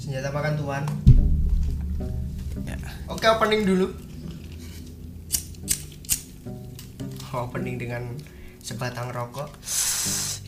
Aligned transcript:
Senjata 0.00 0.32
makan 0.32 0.56
tuan. 0.56 0.84
Ya. 2.64 2.80
Oke, 3.04 3.28
opening 3.28 3.68
dulu. 3.68 3.92
Opening 7.36 7.76
dengan 7.76 8.16
sebatang 8.64 9.12
rokok. 9.12 9.52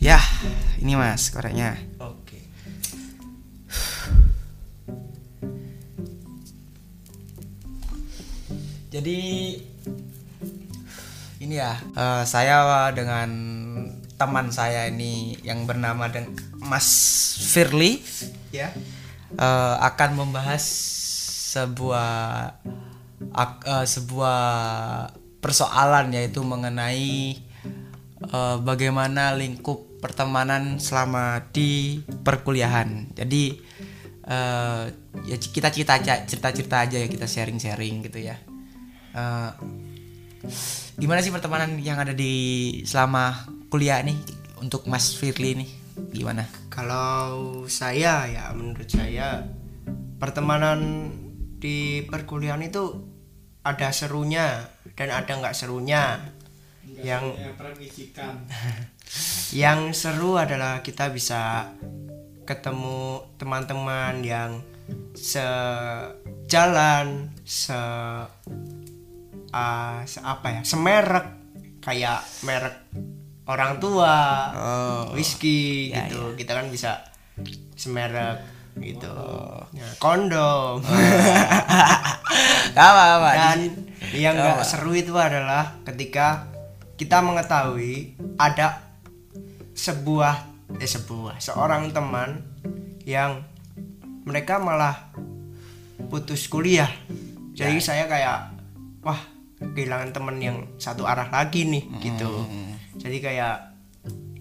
Ya, 0.01 0.17
ini 0.81 0.97
mas 0.97 1.29
koreknya. 1.29 1.77
Oke. 2.01 2.41
Jadi 8.89 9.19
ini 11.45 11.53
ya, 11.61 11.77
eh, 11.77 12.23
saya 12.25 12.89
dengan 12.89 13.29
teman 14.17 14.49
saya 14.49 14.89
ini 14.89 15.37
yang 15.45 15.69
bernama 15.69 16.09
Mas 16.57 16.87
Firly 17.53 18.01
Ya. 18.53 18.69
Eh, 19.37 19.75
akan 19.81 20.09
membahas 20.17 20.63
sebuah 21.53 22.11
eh, 23.33 23.85
sebuah 23.85 24.41
persoalan 25.43 26.15
yaitu 26.15 26.41
mengenai 26.41 27.37
eh, 28.23 28.57
bagaimana 28.63 29.35
lingkup 29.37 30.01
pertemanan 30.03 30.79
selama 30.79 31.47
di 31.51 32.01
perkuliahan. 32.01 33.15
Jadi 33.15 33.43
eh, 34.27 34.83
ya 35.27 35.37
kita 35.37 35.69
cerita 35.69 35.99
cerita-cerita 36.01 36.75
aja 36.89 36.97
ya 36.99 37.07
kita 37.07 37.27
sharing-sharing 37.27 38.03
gitu 38.07 38.19
ya. 38.23 38.35
Eh, 39.13 39.51
gimana 40.99 41.23
sih 41.23 41.31
pertemanan 41.31 41.79
yang 41.79 41.97
ada 41.97 42.11
di 42.11 42.33
selama 42.83 43.47
kuliah 43.71 44.03
nih 44.03 44.17
untuk 44.59 44.85
Mas 44.85 45.15
Firly 45.15 45.55
nih 45.57 45.82
gimana? 46.13 46.45
Kalau 46.69 47.65
saya 47.69 48.25
ya 48.29 48.49
menurut 48.53 48.89
saya 48.89 49.45
pertemanan 50.17 51.11
di 51.59 52.03
perkuliahan 52.07 52.63
itu 52.65 53.13
ada 53.63 53.89
serunya 53.95 54.67
dan 54.97 55.09
ada 55.11 55.31
nggak 55.31 55.55
serunya. 55.55 56.19
yang 57.03 57.35
yang 59.65 59.95
seru 59.95 60.35
adalah 60.37 60.85
kita 60.85 61.09
bisa 61.09 61.71
ketemu 62.43 63.23
teman-teman 63.39 64.19
yang 64.23 64.59
sejalan, 65.15 66.11
se 67.47 67.75
ah, 69.53 70.03
se 70.03 70.19
apa 70.19 70.59
ya, 70.59 70.61
semerek 70.67 71.27
kayak 71.79 72.23
merek 72.47 72.75
orang 73.45 73.77
tua, 73.77 74.15
Oh. 74.51 75.01
whisky 75.13 75.89
Ya, 75.89 76.07
gitu. 76.07 76.35
Kita 76.35 76.55
kan 76.55 76.67
bisa 76.67 77.03
semerek 77.75 78.39
gitu. 78.75 79.13
Ya, 79.71 79.85
kondom. 79.97 80.81
Gak 82.73 82.87
apa-apa. 82.87 83.29
Dan 83.33 83.59
yang 84.13 84.35
apa? 84.35 84.63
seru 84.63 84.91
itu 84.91 85.13
adalah 85.13 85.77
ketika 85.83 86.49
kita 86.95 87.19
mengetahui 87.19 88.15
ada 88.35 88.81
sebuah 89.73 90.35
eh 90.73 90.89
sebuah 90.89 91.37
seorang 91.37 91.91
teman 91.91 92.41
yang 93.03 93.45
mereka 94.23 94.57
malah 94.57 95.11
putus 96.07 96.47
kuliah. 96.47 96.89
Jadi 97.53 97.77
Ya. 97.77 97.83
saya 97.83 98.03
kayak 98.07 98.37
wah 99.03 99.19
kehilangan 99.59 100.09
teman 100.11 100.37
yang 100.39 100.57
satu 100.77 101.05
arah 101.05 101.29
lagi 101.29 101.67
nih 101.67 101.83
gitu. 102.01 102.31
Jadi 103.03 103.17
kayak 103.19 103.55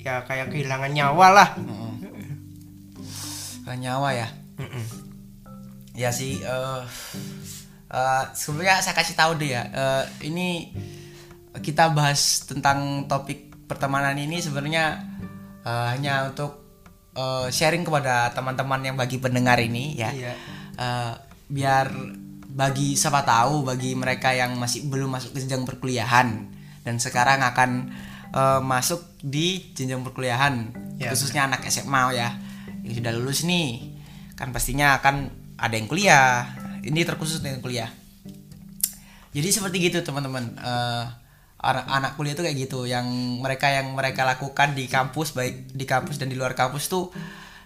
ya 0.03 0.23
kayak 0.23 0.55
kehilangan 0.55 0.91
nyawa 0.95 1.27
lah. 1.35 1.49
Ke 3.67 3.75
nyawa 3.75 4.15
ya. 4.15 4.29
Ya 5.99 6.11
sih. 6.15 6.39
eh 6.39 6.83
eh, 7.93 8.25
sebelumnya 8.33 8.79
saya 8.79 8.95
kasih 8.95 9.19
tahu 9.19 9.37
deh 9.43 9.51
ya. 9.51 9.63
eh, 9.67 10.05
ini 10.31 10.71
kita 11.61 11.93
bahas 11.93 12.49
tentang 12.49 13.05
topik 13.11 13.53
pertemanan 13.69 14.17
ini 14.17 14.39
sebenarnya 14.39 15.05
eh, 15.67 15.87
hanya 15.93 16.31
untuk 16.31 16.63
eh, 17.19 17.51
sharing 17.51 17.83
kepada 17.83 18.31
teman-teman 18.31 18.81
yang 18.87 18.97
bagi 18.97 19.19
pendengar 19.19 19.59
ini 19.59 19.99
ya. 19.99 20.11
Iya. 20.15 20.33
Eh, 20.79 21.13
biar 21.53 21.93
bagi 22.53 22.95
siapa 22.95 23.25
tahu 23.25 23.65
bagi 23.65 23.97
mereka 23.97 24.33
yang 24.37 24.57
masih 24.61 24.89
belum 24.89 25.09
masuk 25.09 25.33
ke 25.33 25.45
jenjang 25.45 25.65
perkuliahan 25.65 26.53
dan 26.85 27.01
sekarang 27.01 27.41
akan 27.41 27.89
eh, 28.33 28.61
masuk 28.65 29.21
di 29.23 29.73
jenjang 29.77 30.03
perkuliahan 30.03 30.83
Ya, 31.03 31.11
khususnya 31.11 31.51
anak 31.51 31.67
SMA 31.67 32.03
ya. 32.15 32.39
Yang 32.87 33.03
sudah 33.03 33.13
lulus 33.19 33.43
nih 33.43 33.91
kan 34.39 34.55
pastinya 34.55 35.03
akan 35.03 35.31
ada 35.59 35.75
yang 35.75 35.91
kuliah. 35.91 36.47
Ini 36.83 37.03
terkhusus 37.03 37.43
dengan 37.43 37.59
kuliah. 37.59 37.91
Jadi 39.35 39.49
seperti 39.51 39.91
gitu 39.91 39.99
teman-teman. 40.07 40.55
Eh, 40.63 41.05
anak 41.63 41.87
anak 41.91 42.13
kuliah 42.15 42.39
tuh 42.39 42.47
kayak 42.47 42.59
gitu. 42.71 42.87
Yang 42.87 43.07
mereka 43.43 43.67
yang 43.71 43.91
mereka 43.99 44.23
lakukan 44.23 44.79
di 44.79 44.87
kampus 44.87 45.35
baik 45.35 45.75
di 45.75 45.83
kampus 45.83 46.23
dan 46.23 46.31
di 46.31 46.39
luar 46.39 46.55
kampus 46.55 46.87
tuh 46.87 47.11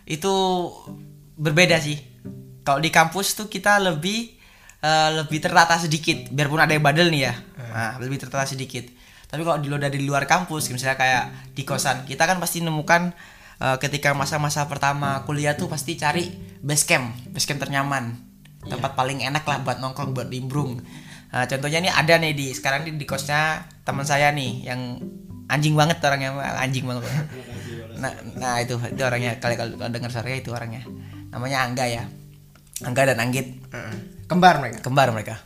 itu 0.08 0.32
berbeda 1.36 1.76
sih. 1.76 2.00
Kalau 2.64 2.80
di 2.80 2.88
kampus 2.88 3.36
tuh 3.36 3.52
kita 3.52 3.76
lebih 3.84 4.32
eh, 4.80 5.10
lebih 5.12 5.44
tertata 5.44 5.76
sedikit 5.76 6.32
biarpun 6.32 6.60
ada 6.64 6.72
yang 6.72 6.84
bandel 6.84 7.12
nih 7.12 7.22
ya. 7.28 7.34
Nah, 7.76 8.00
lebih 8.00 8.16
tertata 8.16 8.48
sedikit 8.48 8.88
tapi 9.36 9.44
kalau 9.44 9.60
di 9.60 9.68
luar 9.68 9.84
dari 9.84 10.00
luar 10.00 10.24
kampus 10.24 10.72
misalnya 10.72 10.96
kayak 10.96 11.52
di 11.52 11.60
kosan 11.68 12.08
kita 12.08 12.24
kan 12.24 12.40
pasti 12.40 12.64
nemukan 12.64 13.12
eh, 13.60 13.76
ketika 13.76 14.16
masa-masa 14.16 14.64
pertama 14.64 15.28
kuliah 15.28 15.52
tuh 15.52 15.68
pasti 15.68 15.92
cari 16.00 16.32
base 16.64 16.88
camp 16.88 17.12
base 17.28 17.44
camp 17.44 17.60
ternyaman. 17.60 18.16
Tempat 18.64 18.96
paling 18.96 19.20
enak 19.20 19.44
lah 19.44 19.60
buat 19.60 19.76
nongkrong 19.76 20.16
buat 20.16 20.32
nimbrung. 20.32 20.80
Nah, 21.30 21.44
contohnya 21.44 21.84
nih 21.84 21.92
ada 21.92 22.16
nih 22.16 22.32
di 22.32 22.50
sekarang 22.56 22.88
di, 22.88 22.96
di 22.96 23.04
kosnya 23.04 23.68
teman 23.84 24.08
saya 24.08 24.32
nih 24.32 24.72
yang 24.72 24.96
anjing 25.52 25.76
banget 25.76 26.00
orangnya 26.00 26.32
anjing 26.56 26.88
banget. 26.88 27.04
Nah, 27.96 28.12
nah 28.36 28.60
itu 28.60 28.76
itu 28.76 29.00
orangnya. 29.04 29.40
Kali 29.40 29.56
kalau 29.56 29.72
kalau 29.76 29.88
dengar 29.88 30.12
suaranya 30.12 30.36
itu 30.36 30.52
orangnya. 30.52 30.84
Namanya 31.32 31.64
Angga 31.64 31.84
ya. 31.88 32.04
Angga 32.84 33.08
dan 33.08 33.20
Anggit. 33.24 33.56
Kembar 34.28 34.60
mereka. 34.60 34.84
kembar 34.84 35.08
mereka 35.16 35.40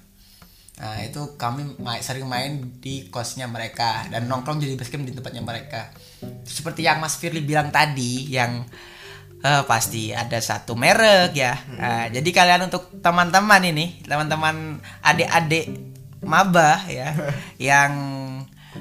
nah 0.81 0.97
itu 1.05 1.37
kami 1.37 1.77
ma- 1.77 2.01
sering 2.01 2.25
main 2.25 2.81
di 2.81 3.13
kosnya 3.13 3.45
mereka 3.45 4.09
dan 4.09 4.25
nongkrong 4.25 4.57
jadi 4.65 4.81
basecamp 4.81 5.05
di 5.05 5.13
tempatnya 5.13 5.45
mereka. 5.45 5.93
Seperti 6.49 6.89
yang 6.89 7.05
Mas 7.05 7.21
Firly 7.21 7.45
bilang 7.45 7.69
tadi 7.69 8.33
yang 8.33 8.65
eh, 9.45 9.63
pasti 9.69 10.17
ada 10.17 10.41
satu 10.41 10.73
merek 10.73 11.37
ya. 11.37 11.53
Nah, 11.77 12.05
jadi 12.09 12.29
kalian 12.33 12.73
untuk 12.73 12.89
teman-teman 13.05 13.61
ini 13.69 14.01
teman-teman 14.09 14.81
adik-adik 15.05 15.69
maba 16.25 16.85
ya 16.89 17.17
yang 17.73 17.93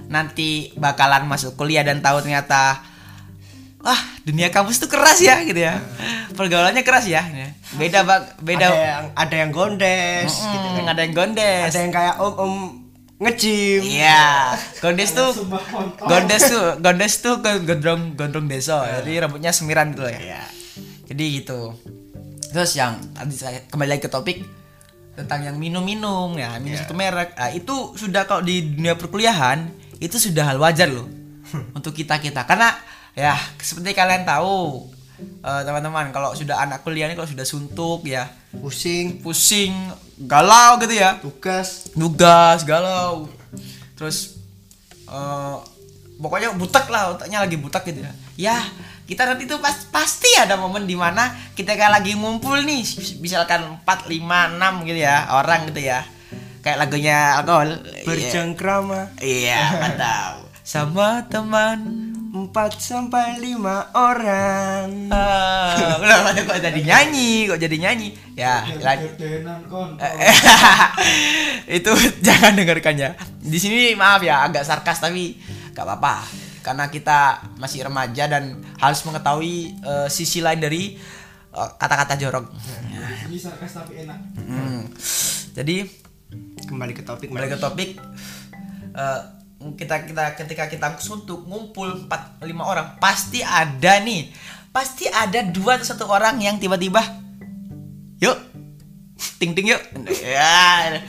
nanti 0.07 0.71
bakalan 0.75 1.27
masuk 1.27 1.55
kuliah 1.55 1.83
dan 1.83 1.99
tahu 1.99 2.23
ternyata 2.23 2.83
wah 3.79 3.95
dunia 4.21 4.47
kampus 4.47 4.77
tuh 4.77 4.87
keras 4.87 5.19
ya 5.19 5.39
gitu 5.41 5.57
ya 5.57 5.79
pergaulannya 6.31 6.81
keras 6.81 7.05
ya 7.05 7.23
beda 7.71 8.01
bang 8.01 8.23
beda 8.39 8.65
Ada 8.65 8.75
yang 8.77 9.05
ada 9.15 9.35
yang 9.37 9.51
gondes 9.51 10.31
Mm, 10.35 10.49
gitu 10.49 10.67
kan. 10.69 10.85
ada 10.87 11.01
yang 11.01 11.13
gondes 11.13 11.65
Ada 11.65 11.79
yang 11.79 11.93
kayak 11.93 12.15
om-om 12.17 12.53
nge-gym. 13.19 13.83
Iya, 13.83 14.55
gondes 14.79 15.11
tuh 15.11 15.35
gondes 16.01 16.39
tuh 16.45 16.65
gondes 16.77 17.13
tuh 17.17 17.35
ke- 17.37 17.61
gondrong 17.61 18.15
gondrong 18.15 18.47
desa. 18.47 18.79
Jadi 18.95 19.11
rambutnya 19.17 19.51
semiran 19.51 19.91
gitu 19.91 20.07
ya. 20.07 20.15
Iya. 20.17 20.41
Jadi 21.05 21.23
gitu. 21.35 21.75
Terus 22.49 22.71
yang 22.73 22.95
tadi 23.11 23.35
saya 23.35 23.59
kembali 23.65 23.89
lagi 23.89 24.01
ke 24.01 24.09
topik 24.09 24.39
tentang 25.13 25.43
yang 25.43 25.55
minum-minum 25.55 26.31
ya, 26.33 26.55
minum 26.57 26.71
Iya. 26.71 26.81
satu 26.81 26.95
merek. 26.95 27.35
Nah, 27.35 27.51
itu 27.51 27.75
sudah 27.93 28.23
kalau 28.23 28.39
di 28.39 28.63
dunia 28.71 28.95
perkuliahan 28.95 29.67
itu 29.99 30.15
sudah 30.15 30.43
hal 30.45 30.57
wajar 30.57 30.87
loh 30.87 31.11
untuk 31.73 31.91
kita-kita 31.91 32.45
karena 32.45 32.71
ya 33.19 33.35
seperti 33.59 33.91
kalian 33.91 34.23
tahu 34.23 34.87
eh, 35.19 35.61
teman-teman 35.67 36.15
kalau 36.15 36.31
sudah 36.31 36.63
anak 36.63 36.87
kuliah 36.87 37.11
ini 37.11 37.19
kalau 37.19 37.27
sudah 37.27 37.43
suntuk 37.43 38.07
ya 38.07 38.39
Pusing, 38.49 39.21
pusing 39.21 39.77
galau 40.17 40.81
gitu 40.81 40.97
ya. 40.97 41.21
Tugas. 41.21 41.93
nugas 41.93 42.65
galau. 42.65 43.29
Terus 43.93 44.41
eh, 45.05 45.55
pokoknya 46.17 46.57
butek 46.57 46.89
lah 46.89 47.13
otaknya 47.13 47.45
lagi 47.45 47.61
butek 47.61 47.93
gitu 47.93 48.01
ya. 48.01 48.13
Ya 48.33 48.57
kita 49.05 49.25
nanti 49.25 49.45
tuh 49.45 49.61
pas, 49.61 49.73
pasti 49.89 50.29
ada 50.37 50.57
momen 50.57 50.85
di 50.89 50.97
mana 50.97 51.33
kita 51.53 51.73
kayak 51.73 52.01
lagi 52.01 52.13
ngumpul 52.13 52.61
nih 52.61 52.85
misalkan 53.21 53.81
4, 53.81 54.05
5, 54.05 54.21
6 54.21 54.89
gitu 54.89 54.99
ya 55.05 55.29
orang 55.29 55.69
gitu 55.69 55.81
ya. 55.85 56.01
Kayak 56.65 56.89
lagunya 56.89 57.37
alkohol. 57.37 57.85
Berjengkrama. 58.09 59.13
Iya 59.21 59.77
mantap. 59.77 60.41
Sama 60.65 61.21
teman 61.29 62.08
4 62.29 62.53
sampai 62.77 63.41
5 63.41 63.57
orang. 63.97 65.09
Ah, 65.09 65.97
udah 65.97 66.29
kok 66.45 66.61
jadi 66.61 66.81
nyanyi 66.85 67.49
kok 67.49 67.57
jadi 67.57 67.77
nyanyi 67.81 68.13
ya 68.37 68.69
lanjut 68.77 69.17
itu 71.81 71.91
jangan 72.27 72.53
dengarkannya. 72.53 73.17
Di 73.41 73.57
sini 73.57 73.97
maaf 73.97 74.21
ya 74.21 74.45
agak 74.45 74.61
sarkas 74.61 75.01
tapi 75.01 75.41
gak 75.73 75.89
apa-apa 75.89 76.21
karena 76.61 76.85
kita 76.93 77.49
masih 77.57 77.89
remaja 77.89 78.29
dan 78.29 78.61
harus 78.77 79.01
mengetahui 79.09 79.73
eh, 79.81 80.07
sisi 80.11 80.37
lain 80.43 80.61
dari 80.61 80.93
eh, 81.55 81.69
kata-kata 81.81 82.13
jorok 82.13 82.45
Ini 83.25 83.37
sarkas 83.41 83.73
tapi 83.73 84.05
enak. 84.05 84.19
Hmm. 84.37 84.85
jadi 85.55 85.87
kembali 86.69 86.93
ke 86.93 87.01
topik 87.01 87.31
kembali 87.31 87.47
ke 87.47 87.57
topik 87.57 87.89
eh, 88.93 89.38
kita 89.59 90.07
kita 90.07 90.39
ketika 90.39 90.63
kita 90.71 90.87
suntuk 91.03 91.43
ngumpul 91.43 92.07
4 92.07 92.39
5 92.39 92.47
orang 92.63 92.95
pasti 92.97 93.43
ada 93.43 93.99
nih. 93.99 94.31
Pasti 94.71 95.09
ada 95.09 95.43
dua 95.43 95.81
atau 95.81 95.87
satu 95.87 96.05
orang 96.07 96.39
yang 96.39 96.61
tiba-tiba 96.61 97.01
yuk 98.19 98.37
ting 99.39 99.51
ting 99.55 99.67
yuk. 99.67 99.81
Ya. 100.23 100.99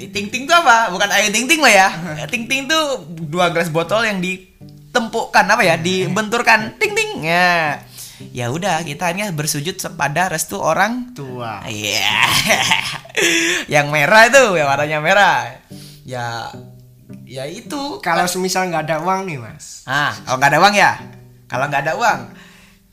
Ting 0.00 0.32
ting 0.32 0.48
tuh 0.48 0.56
apa? 0.56 0.88
Bukan 0.88 1.08
ayo 1.12 1.28
ting 1.28 1.44
ting 1.44 1.60
lah 1.60 1.72
ya. 1.72 1.88
Ting 2.32 2.48
ting 2.48 2.64
tuh 2.64 3.04
dua 3.28 3.52
gelas 3.52 3.68
botol 3.68 4.08
yang 4.08 4.24
ditempukkan 4.24 5.44
apa 5.44 5.60
ya 5.60 5.76
dibenturkan. 5.76 6.72
Ting 6.80 6.96
ting 6.96 7.20
ya. 7.20 7.84
Ya 8.32 8.52
udah 8.52 8.80
kita 8.84 9.12
hanya 9.12 9.28
bersujud 9.32 9.76
pada 9.96 10.32
restu 10.32 10.56
orang 10.56 11.12
tua. 11.12 11.64
Iya. 11.68 12.24
yang 13.68 13.92
merah 13.92 14.28
itu, 14.28 14.56
yang 14.56 14.68
warnanya 14.68 14.98
merah. 15.04 15.40
Ya 16.04 16.48
ya 17.24 17.44
itu. 17.46 17.98
kalau 18.00 18.26
semisal 18.26 18.66
nggak 18.68 18.84
ada 18.90 18.96
uang 19.02 19.26
nih 19.26 19.38
mas 19.38 19.80
Ah, 19.84 20.14
kalau 20.22 20.36
nggak 20.38 20.50
ada 20.54 20.60
uang 20.62 20.74
ya. 20.76 20.92
Kalau 21.50 21.64
nggak 21.66 21.82
ada 21.82 21.92
uang. 21.98 22.20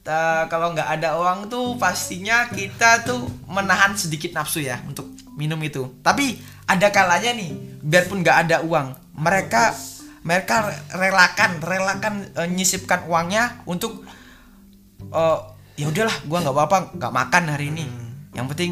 Ta- 0.01 0.45
kalau 0.49 0.73
nggak 0.73 0.89
ada 0.97 1.09
uang 1.19 1.39
tuh 1.45 1.75
pastinya 1.77 2.49
kita 2.49 3.05
tuh 3.05 3.27
menahan 3.45 3.93
sedikit 3.93 4.33
nafsu 4.33 4.65
ya 4.65 4.81
untuk 4.87 5.05
minum 5.37 5.59
itu. 5.61 5.85
Tapi 6.01 6.41
ada 6.65 6.89
kalanya 6.89 7.37
nih, 7.37 7.53
biarpun 7.85 8.25
nggak 8.25 8.49
ada 8.49 8.57
uang, 8.65 8.97
mereka 9.13 9.77
mereka 10.25 10.73
relakan 10.91 11.61
relakan 11.61 12.13
eh, 12.33 12.49
nyisipkan 12.49 13.05
uangnya 13.05 13.61
untuk 13.69 14.01
eh, 15.13 15.39
ya 15.77 15.85
udahlah, 15.85 16.17
gua 16.25 16.39
nggak 16.41 16.55
apa-apa, 16.55 16.77
nggak 16.97 17.13
makan 17.13 17.43
hari 17.53 17.69
ini. 17.69 17.85
Yang 18.33 18.47
penting 18.55 18.71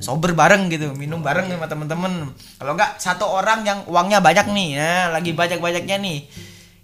sober 0.00 0.32
bareng 0.32 0.72
gitu, 0.72 0.96
minum 0.96 1.20
bareng 1.20 1.46
sama 1.52 1.68
temen-temen. 1.68 2.32
Kalau 2.56 2.72
nggak 2.72 2.96
satu 2.96 3.28
orang 3.28 3.62
yang 3.68 3.84
uangnya 3.84 4.24
banyak 4.24 4.48
nih, 4.48 4.68
ya 4.80 4.92
lagi 5.12 5.36
banyak-banyaknya 5.36 5.96
nih, 6.00 6.18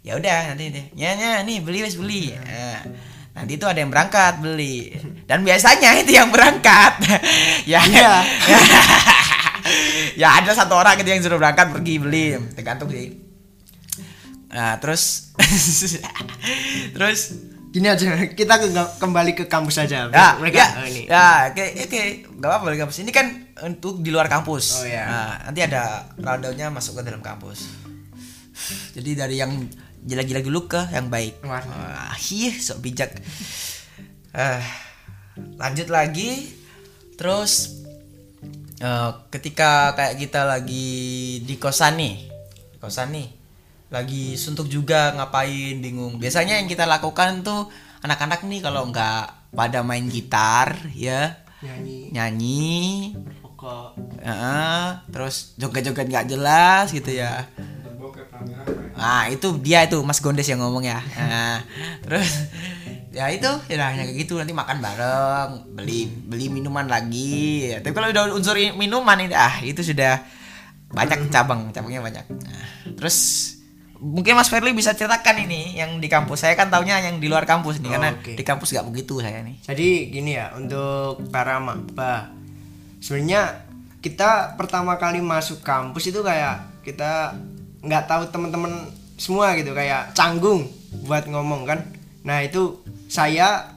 ya 0.04 0.20
udah 0.20 0.52
nanti 0.52 0.64
deh, 0.70 0.86
ya 0.92 1.16
ya 1.16 1.40
nih 1.42 1.64
beli 1.64 1.80
wes 1.82 1.96
beli. 1.96 2.36
Nah, 2.36 2.84
nanti 3.32 3.56
itu 3.56 3.64
ada 3.64 3.80
yang 3.80 3.88
berangkat 3.88 4.44
beli, 4.44 4.92
dan 5.24 5.40
biasanya 5.42 5.96
itu 5.96 6.12
yang 6.12 6.28
berangkat, 6.28 7.00
ya 7.72 7.80
Iya. 7.80 8.12
ya 10.20 10.28
ada 10.38 10.52
satu 10.52 10.76
orang 10.76 11.00
gitu 11.00 11.08
yang 11.10 11.24
suruh 11.24 11.40
berangkat 11.40 11.72
pergi 11.72 11.94
beli, 11.96 12.36
tergantung 12.52 12.92
sih. 12.92 13.16
Nah 14.52 14.78
terus, 14.78 15.32
terus 16.94 17.20
gini 17.76 17.92
aja 17.92 18.08
kita 18.40 18.54
ke- 18.56 18.92
kembali 18.96 19.36
ke 19.36 19.44
kampus 19.52 19.84
aja 19.84 20.08
ya, 20.08 20.40
mereka 20.40 20.64
ya, 20.64 20.68
oh, 20.80 20.86
ini 20.88 21.02
ya, 21.04 21.52
oke, 21.52 21.64
oke, 21.84 22.02
nggak 22.40 22.48
apa-apa 22.48 22.72
di 22.72 22.80
kampus. 22.80 22.96
Ini 23.04 23.12
kan 23.12 23.26
untuk 23.68 24.00
di 24.00 24.08
luar 24.08 24.32
kampus. 24.32 24.80
Oh, 24.80 24.88
iya. 24.88 25.04
Nah, 25.04 25.32
nanti 25.44 25.60
ada 25.60 26.08
rundownnya 26.16 26.72
masuk 26.72 26.96
ke 26.96 27.02
dalam 27.04 27.20
kampus. 27.20 27.68
Jadi 28.96 29.12
dari 29.12 29.36
yang 29.36 29.52
gila-gila 30.08 30.40
dulu 30.40 30.64
ke 30.72 30.80
yang 30.88 31.12
baik. 31.12 31.44
Wah. 31.44 31.60
Iya, 32.16 32.56
sok 32.56 32.80
bijak. 32.80 33.12
Eh, 34.32 34.62
lanjut 35.60 35.92
lagi, 35.92 36.48
terus 37.20 37.84
eh, 38.80 39.10
ketika 39.28 39.92
kayak 39.92 40.16
kita 40.16 40.48
lagi 40.48 40.88
di 41.44 41.60
kosan 41.60 42.00
nih, 42.00 42.16
di 42.72 42.76
kosan 42.80 43.12
nih, 43.12 43.35
lagi 43.90 44.34
suntuk 44.34 44.66
juga 44.66 45.14
ngapain 45.14 45.78
bingung. 45.78 46.18
Biasanya 46.18 46.58
yang 46.58 46.68
kita 46.68 46.84
lakukan 46.84 47.46
tuh 47.46 47.70
anak-anak 48.02 48.42
nih 48.46 48.60
kalau 48.62 48.90
nggak 48.90 49.50
pada 49.56 49.80
main 49.80 50.04
gitar 50.06 50.76
ya 50.92 51.42
nyanyi 51.64 52.12
nyanyi 52.12 52.76
pokok 53.40 53.96
Heeh, 54.20 54.86
terus 55.08 55.56
joget-joget 55.56 56.10
nggak 56.10 56.28
jelas 56.28 56.90
gitu 56.90 57.14
ya. 57.14 57.46
Nah 58.96 59.30
itu 59.30 59.54
dia 59.62 59.86
itu 59.86 60.02
Mas 60.02 60.18
Gondes 60.18 60.50
yang 60.50 60.60
ngomong 60.60 60.82
ya. 60.82 60.98
Nah, 61.14 61.62
terus 62.02 62.50
ya 63.14 63.30
itu 63.32 63.48
ya 63.70 63.86
hanya 63.86 64.04
kayak 64.04 64.18
gitu 64.18 64.36
nanti 64.36 64.52
makan 64.52 64.82
bareng, 64.82 65.50
beli 65.78 66.10
beli 66.10 66.50
minuman 66.50 66.90
lagi. 66.90 67.70
Tapi 67.78 67.94
kalau 67.94 68.10
udah 68.10 68.34
unsur 68.34 68.58
minuman 68.74 69.16
ini 69.22 69.32
ah 69.32 69.62
itu 69.62 69.80
sudah 69.80 70.26
banyak 70.90 71.28
cabang 71.34 71.70
cabangnya 71.70 72.02
banyak. 72.02 72.24
Nah, 72.28 72.66
terus 72.98 73.16
mungkin 73.98 74.34
Mas 74.34 74.48
Ferli 74.48 74.70
bisa 74.70 74.92
ceritakan 74.92 75.42
ini 75.42 75.74
yang 75.74 75.96
di 75.96 76.06
kampus. 76.06 76.44
Saya 76.44 76.54
kan 76.54 76.68
taunya 76.68 76.98
yang 76.98 77.16
di 77.16 77.26
luar 77.26 77.44
kampus 77.44 77.80
nih 77.80 77.88
Oh, 77.88 77.92
karena 77.96 78.10
oke. 78.12 78.32
di 78.34 78.44
kampus 78.44 78.68
nggak 78.72 78.86
begitu 78.88 79.18
saya 79.18 79.40
nih. 79.40 79.56
Jadi 79.62 79.88
gini 80.08 80.32
ya 80.34 80.52
untuk 80.52 81.24
para 81.28 81.56
maba 81.56 82.30
sebenarnya 82.98 83.64
kita 84.00 84.54
pertama 84.54 84.96
kali 84.96 85.18
masuk 85.18 85.60
kampus 85.60 86.08
itu 86.08 86.20
kayak 86.20 86.62
kita 86.82 87.34
nggak 87.82 88.04
tahu 88.06 88.22
teman-teman 88.30 88.72
semua 89.16 89.56
gitu 89.56 89.72
kayak 89.72 90.12
canggung 90.12 90.68
buat 91.04 91.24
ngomong 91.26 91.64
kan. 91.64 91.80
Nah 92.22 92.42
itu 92.42 92.80
saya 93.06 93.72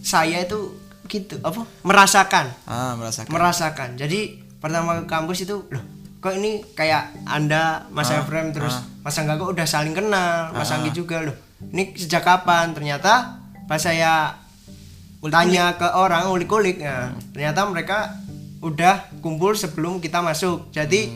saya 0.00 0.42
itu 0.42 0.76
gitu 1.10 1.36
apa 1.42 1.66
merasakan 1.82 2.46
Ah 2.64 2.94
merasakan. 2.94 3.30
merasakan. 3.30 3.88
Jadi 3.98 4.38
pertama 4.62 5.02
ke 5.02 5.04
kampus 5.06 5.42
itu 5.42 5.66
loh 5.68 5.84
kok 6.20 6.36
ini 6.36 6.60
kayak 6.76 7.16
anda 7.24 7.88
Mas 7.88 8.12
Ah, 8.12 8.20
Efrem 8.20 8.52
terus 8.52 8.76
Mas 9.00 9.16
Angga 9.16 9.40
kok 9.40 9.56
udah 9.56 9.64
saling 9.64 9.96
kenal 9.96 10.52
Mas 10.52 10.68
Anggi 10.68 10.92
juga. 10.92 11.24
Loh 11.24 11.36
ini 11.68 11.92
sejak 11.96 12.24
kapan? 12.24 12.72
Ternyata 12.72 13.40
pas 13.68 13.80
saya 13.80 14.36
tanya 15.20 15.76
ke 15.76 15.84
orang 15.84 16.32
ulik-ulik 16.32 16.80
nah, 16.80 17.12
ternyata 17.36 17.68
mereka 17.68 18.16
udah 18.64 19.08
kumpul 19.24 19.56
sebelum 19.56 20.00
kita 20.00 20.20
masuk. 20.20 20.68
Jadi 20.72 21.12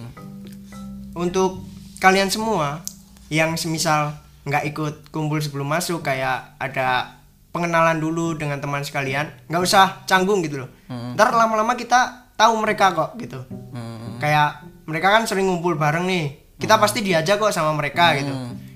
untuk 1.16 1.64
kalian 2.00 2.28
semua 2.28 2.80
yang 3.32 3.56
semisal 3.56 4.16
nggak 4.44 4.64
ikut 4.72 4.94
kumpul 5.08 5.40
sebelum 5.40 5.68
masuk 5.68 6.04
kayak 6.04 6.56
ada 6.60 7.16
pengenalan 7.52 7.96
dulu 7.96 8.36
dengan 8.36 8.60
teman 8.60 8.84
sekalian 8.84 9.28
nggak 9.48 9.62
usah 9.64 10.04
canggung 10.04 10.44
gitu 10.44 10.64
loh. 10.64 10.70
Ntar 10.88 11.32
lama-lama 11.32 11.76
kita 11.76 12.32
tahu 12.36 12.60
mereka 12.60 12.92
kok 12.92 13.20
gitu. 13.20 13.44
Hmm. 13.72 14.16
kayak 14.22 14.63
mereka 14.84 15.08
kan 15.14 15.24
sering 15.28 15.48
ngumpul 15.48 15.76
bareng 15.76 16.04
nih. 16.08 16.56
Kita 16.60 16.78
pasti 16.78 17.02
diajak 17.02 17.42
kok 17.42 17.52
sama 17.52 17.74
mereka 17.74 18.14
gitu. 18.16 18.32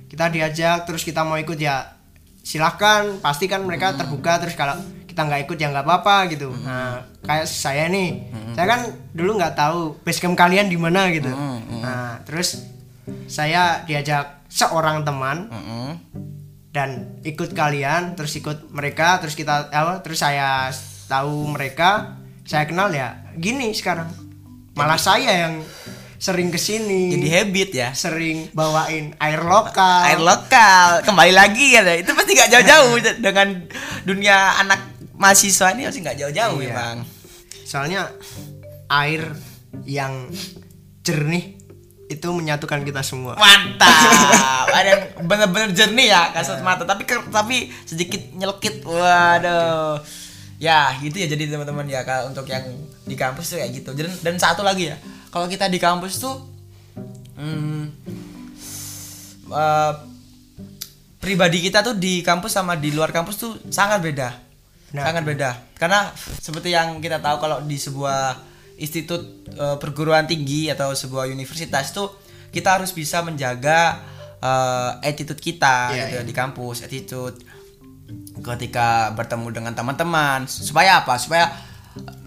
Kita 0.08 0.28
diajak 0.32 0.88
terus 0.88 1.06
kita 1.06 1.22
mau 1.22 1.38
ikut 1.38 1.56
ya 1.60 1.94
silahkan. 2.42 3.20
Pasti 3.22 3.46
kan 3.46 3.62
mereka 3.62 3.94
terbuka 3.94 4.40
terus 4.42 4.58
kalau 4.58 4.76
kita 5.06 5.26
nggak 5.26 5.50
ikut 5.50 5.56
ya 5.58 5.70
nggak 5.70 5.86
apa-apa 5.86 6.30
gitu. 6.32 6.50
Nah 6.50 7.06
kayak 7.22 7.46
saya 7.46 7.86
nih. 7.86 8.28
Saya 8.56 8.66
kan 8.66 8.80
dulu 9.14 9.38
nggak 9.38 9.54
tahu 9.54 10.00
basecamp 10.02 10.34
kalian 10.34 10.66
di 10.66 10.78
mana 10.80 11.06
gitu. 11.14 11.30
Nah 11.82 12.22
terus 12.26 12.66
saya 13.30 13.84
diajak 13.88 14.48
seorang 14.48 15.04
teman 15.04 15.52
Mm-mm. 15.52 15.90
dan 16.72 17.20
ikut 17.20 17.52
kalian 17.52 18.16
terus 18.16 18.32
ikut 18.40 18.72
mereka 18.72 19.20
terus 19.20 19.36
kita 19.36 19.68
apa 19.68 20.00
terus 20.00 20.24
saya 20.24 20.72
tahu 21.04 21.52
mereka 21.52 22.16
saya 22.48 22.64
kenal 22.64 22.88
ya 22.88 23.28
gini 23.36 23.76
sekarang. 23.76 24.08
Malah 24.72 24.96
saya 24.96 25.46
yang 25.46 25.60
sering 26.18 26.50
ke 26.50 26.58
sini 26.58 27.14
Jadi 27.14 27.28
habit 27.30 27.70
ya. 27.72 27.88
sering 27.94 28.50
bawain 28.50 29.14
air 29.16 29.38
lokal. 29.38 30.02
Air 30.04 30.18
lokal. 30.18 31.00
Kembali 31.00 31.30
lagi 31.30 31.72
ya 31.72 31.86
itu 31.94 32.10
pasti 32.10 32.34
nggak 32.34 32.50
jauh-jauh 32.52 32.92
dengan 33.18 33.48
dunia 34.02 34.58
anak 34.58 34.82
mahasiswa 35.14 35.72
ini 35.72 35.86
pasti 35.86 36.02
nggak 36.02 36.18
jauh-jauh 36.18 36.58
Iya. 36.58 36.68
memang 36.68 36.96
soalnya 37.62 38.10
air 38.88 39.30
yang 39.84 40.26
jernih 41.02 41.54
itu 42.08 42.24
menyatukan 42.26 42.82
kita 42.82 43.04
semua. 43.04 43.36
Mantap. 43.36 44.66
Ada 44.66 44.88
yang 44.88 45.02
bener-bener 45.28 45.70
jernih 45.70 46.08
ya 46.08 46.32
kasat 46.32 46.60
mata 46.60 46.82
tapi 46.82 47.04
tapi 47.28 47.56
sedikit 47.84 48.32
nyelkit 48.32 48.82
waduh. 48.82 50.00
Ya 50.58 50.90
gitu 50.98 51.14
ya 51.14 51.28
jadi 51.28 51.46
teman-teman 51.46 51.86
ya 51.86 52.02
kalau 52.02 52.26
untuk 52.26 52.42
yang 52.44 52.64
di 53.04 53.14
kampus 53.14 53.52
tuh 53.52 53.62
kayak 53.62 53.70
gitu. 53.72 53.94
Dan, 53.94 54.10
dan 54.18 54.34
satu 54.34 54.64
lagi 54.64 54.90
ya 54.90 54.98
kalau 55.28 55.46
kita 55.46 55.68
di 55.68 55.78
kampus 55.80 56.20
tuh 56.20 56.36
hmm, 57.36 57.82
eh, 59.52 59.92
pribadi 61.18 61.58
kita 61.60 61.84
tuh 61.84 61.96
di 61.96 62.24
kampus 62.24 62.56
sama 62.56 62.76
di 62.78 62.92
luar 62.94 63.12
kampus 63.12 63.36
tuh 63.36 63.52
sangat 63.68 64.00
beda 64.02 64.48
Nah. 64.88 65.04
sangat 65.04 65.20
beda 65.20 65.76
karena 65.76 66.08
seperti 66.16 66.72
yang 66.72 66.96
kita 67.04 67.20
tahu 67.20 67.36
kalau 67.44 67.60
di 67.60 67.76
sebuah 67.76 68.40
institut 68.80 69.44
eh, 69.52 69.76
perguruan 69.76 70.24
tinggi 70.24 70.72
atau 70.72 70.96
sebuah 70.96 71.28
universitas 71.28 71.92
tuh 71.92 72.08
kita 72.48 72.80
harus 72.80 72.96
bisa 72.96 73.20
menjaga 73.20 74.00
eh, 74.40 75.08
attitude 75.12 75.44
kita 75.44 75.92
Iya, 75.92 76.04
gitu 76.08 76.20
iya. 76.24 76.24
di 76.24 76.32
kampus 76.32 76.88
attitude 76.88 77.36
ketika 78.40 79.12
bertemu 79.12 79.52
dengan 79.52 79.72
teman-teman 79.76 80.48
supaya 80.48 81.04
apa 81.04 81.20
supaya 81.20 81.52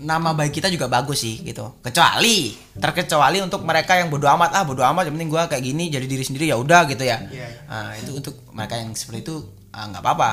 nama 0.01 0.34
baik 0.34 0.58
kita 0.62 0.68
juga 0.68 0.90
bagus 0.90 1.22
sih 1.22 1.42
gitu. 1.46 1.80
Kecuali 1.82 2.54
terkecuali 2.78 3.38
untuk 3.44 3.62
mereka 3.62 3.98
yang 3.98 4.10
bodoh 4.10 4.30
amat 4.34 4.51
ah 4.58 4.63
bodoh 4.66 4.86
amat 4.86 5.08
yang 5.08 5.16
penting 5.20 5.32
gua 5.32 5.46
kayak 5.46 5.63
gini 5.63 5.92
jadi 5.92 6.06
diri 6.06 6.24
sendiri 6.25 6.46
ya 6.50 6.58
udah 6.58 6.90
gitu 6.90 7.04
ya. 7.06 7.22
Iya. 7.30 7.48
Nah, 7.70 7.94
itu 7.96 8.12
untuk 8.18 8.36
mereka 8.51 8.80
yang 8.80 8.92
seperti 8.98 9.25
itu 9.28 9.36
ah, 9.72 9.88
nggak 9.90 10.01
apa-apa. 10.01 10.32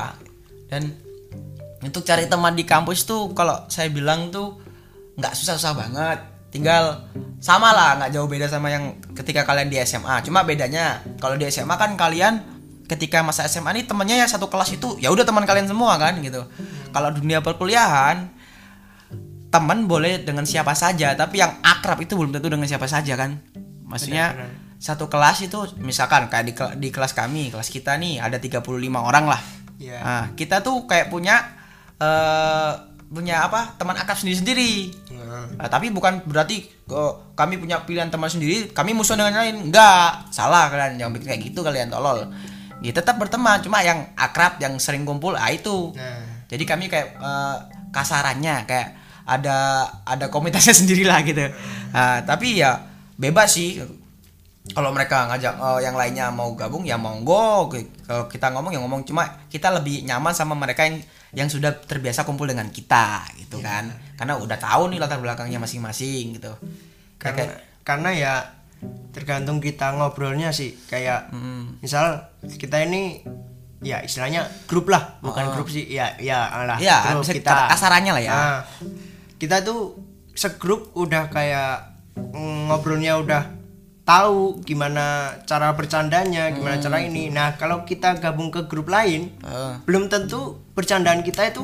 Dan 0.69 0.93
untuk 1.85 2.03
cari 2.03 2.27
teman 2.27 2.53
di 2.57 2.67
kampus 2.67 3.07
tuh 3.07 3.31
kalau 3.31 3.65
saya 3.71 3.87
bilang 3.87 4.33
tuh 4.33 4.59
nggak 5.15 5.33
susah-susah 5.35 5.73
banget. 5.75 6.19
Tinggal 6.49 7.05
sama 7.37 7.71
lah 7.71 8.01
nggak 8.01 8.11
jauh 8.17 8.25
beda 8.25 8.49
sama 8.49 8.73
yang 8.73 8.97
ketika 9.13 9.45
kalian 9.45 9.69
di 9.69 9.77
SMA 9.85 10.25
cuma 10.25 10.41
bedanya 10.41 10.99
kalau 11.21 11.37
di 11.37 11.45
SMA 11.47 11.77
kan 11.77 11.93
kalian 11.93 12.41
ketika 12.89 13.21
masa 13.21 13.45
SMA 13.45 13.69
ini 13.77 13.83
temennya 13.85 14.17
ya 14.17 14.27
satu 14.27 14.49
kelas 14.49 14.73
itu 14.73 14.97
ya 14.97 15.13
udah 15.13 15.21
teman 15.21 15.45
kalian 15.45 15.69
semua 15.69 15.95
kan 16.01 16.17
gitu. 16.25 16.41
Kalau 16.89 17.13
dunia 17.13 17.37
perkuliahan 17.45 18.38
teman 19.49 19.85
boleh 19.85 20.21
dengan 20.21 20.45
siapa 20.45 20.73
saja 20.73 21.13
tapi 21.13 21.41
yang 21.41 21.57
akrab 21.61 21.97
itu 21.99 22.13
belum 22.13 22.29
tentu 22.31 22.47
dengan 22.47 22.69
siapa 22.69 22.85
saja 22.85 23.17
kan 23.17 23.41
maksudnya 23.83 24.33
Benar-benar. 24.37 24.77
satu 24.77 25.05
kelas 25.09 25.37
itu 25.41 25.57
misalkan 25.81 26.29
kayak 26.29 26.45
di, 26.45 26.53
di 26.77 26.89
kelas 26.89 27.11
kami 27.11 27.49
kelas 27.49 27.67
kita 27.67 27.97
nih 27.97 28.21
ada 28.21 28.37
35 28.37 28.61
orang 28.93 29.25
lah 29.25 29.41
Iya. 29.79 29.95
Nah, 30.03 30.25
kita 30.35 30.59
tuh 30.59 30.83
kayak 30.83 31.07
punya 31.07 31.39
eh 31.97 32.71
punya 33.09 33.47
apa 33.47 33.73
teman 33.79 33.95
akrab 33.95 34.19
sendiri-sendiri 34.19 34.91
Nah, 35.15 35.45
Nah, 35.55 35.67
tapi 35.69 35.87
bukan 35.89 36.25
berarti 36.25 36.67
oh, 36.89 37.31
kami 37.37 37.55
punya 37.61 37.85
pilihan 37.85 38.09
teman 38.09 38.27
sendiri, 38.27 38.73
kami 38.73 38.91
musuh 38.91 39.13
dengan 39.13 39.29
yang 39.37 39.43
lain. 39.45 39.57
Enggak, 39.69 40.25
salah 40.33 40.67
kalian 40.67 40.97
jangan 40.97 41.13
bikin 41.15 41.27
kayak 41.29 41.41
gitu 41.47 41.59
kalian 41.61 41.87
tolol. 41.87 42.33
Ya 42.81 42.91
tetap 42.91 43.21
berteman, 43.21 43.61
cuma 43.61 43.85
yang 43.85 44.09
akrab, 44.17 44.57
yang 44.57 44.73
sering 44.81 45.05
kumpul, 45.05 45.37
ah 45.37 45.53
itu. 45.53 45.93
Nah, 45.93 46.43
Jadi 46.49 46.63
kami 46.65 46.89
kayak 46.89 47.07
eh, 47.21 47.55
kasarannya 47.93 48.65
kayak 48.65 48.89
ada 49.29 49.57
ada 50.03 50.25
komunitasnya 50.27 50.73
sendiri 50.81 51.05
lah 51.05 51.21
gitu. 51.21 51.45
Nah, 51.89 52.25
tapi 52.25 52.57
ya 52.57 52.81
bebas 53.15 53.53
sih. 53.53 53.77
Kalau 54.69 54.89
mereka 54.89 55.25
ngajak 55.25 55.53
eh, 55.55 55.79
yang 55.81 55.93
lainnya 55.93 56.29
mau 56.29 56.53
gabung 56.53 56.83
ya 56.83 56.93
monggo. 56.93 57.69
Kalau 58.03 58.25
kita 58.25 58.49
ngomong 58.49 58.69
ya 58.69 58.79
ngomong 58.79 59.01
cuma 59.01 59.25
kita 59.47 59.69
lebih 59.71 60.01
nyaman 60.03 60.29
sama 60.31 60.53
mereka 60.53 60.85
yang 60.85 61.01
yang 61.29 61.45
sudah 61.45 61.73
terbiasa 61.79 62.21
kumpul 62.21 62.45
dengan 62.45 62.69
kita 62.69 63.21
gitu 63.35 63.57
kan. 63.59 63.89
Karena 64.13 64.33
udah 64.35 64.57
tahu 64.57 64.89
nih 64.89 64.97
latar 64.97 65.17
belakangnya 65.17 65.57
masing-masing 65.57 66.35
gitu. 66.35 66.53
karena 67.17 67.35
Kayak- 67.45 67.57
karena 67.81 68.09
ya 68.11 68.33
tergantung 69.09 69.57
kita 69.57 69.91
ngobrolnya 69.91 70.53
sih 70.53 70.71
kayak 70.85 71.33
Mm. 71.33 71.81
misal 71.81 72.31
kita 72.47 72.79
ini 72.79 73.19
ya 73.81 73.99
istilahnya 73.99 74.47
grup 74.65 74.87
lah 74.87 75.19
bukan 75.19 75.51
grup 75.51 75.67
sih 75.67 75.83
ya 75.83 76.15
ya 76.15 76.47
lah. 76.63 76.77
Ya, 76.77 77.11
grup 77.11 77.25
bisa 77.25 77.35
kasarannya 77.67 78.11
lah 78.13 78.23
ya. 78.23 78.31
Nah, 78.31 78.59
kita 79.39 79.61
tuh 79.61 79.95
segrup 80.31 80.91
udah 80.93 81.27
kayak 81.27 81.95
mm, 82.15 82.67
ngobrolnya 82.67 83.17
udah 83.17 83.43
tahu 84.03 84.59
gimana 84.59 85.05
cara 85.43 85.71
bercandanya 85.71 86.49
gimana 86.49 86.75
Hmm. 86.75 86.83
cara 86.83 86.97
ini 86.99 87.29
nah 87.29 87.53
kalau 87.53 87.81
kita 87.83 88.17
gabung 88.17 88.49
ke 88.49 88.65
grup 88.65 88.87
lain 88.87 89.29
Eh, 89.39 89.73
belum 89.83 90.07
tentu 90.07 90.39
bercandaan 90.73 91.21
kita 91.21 91.45
itu 91.47 91.61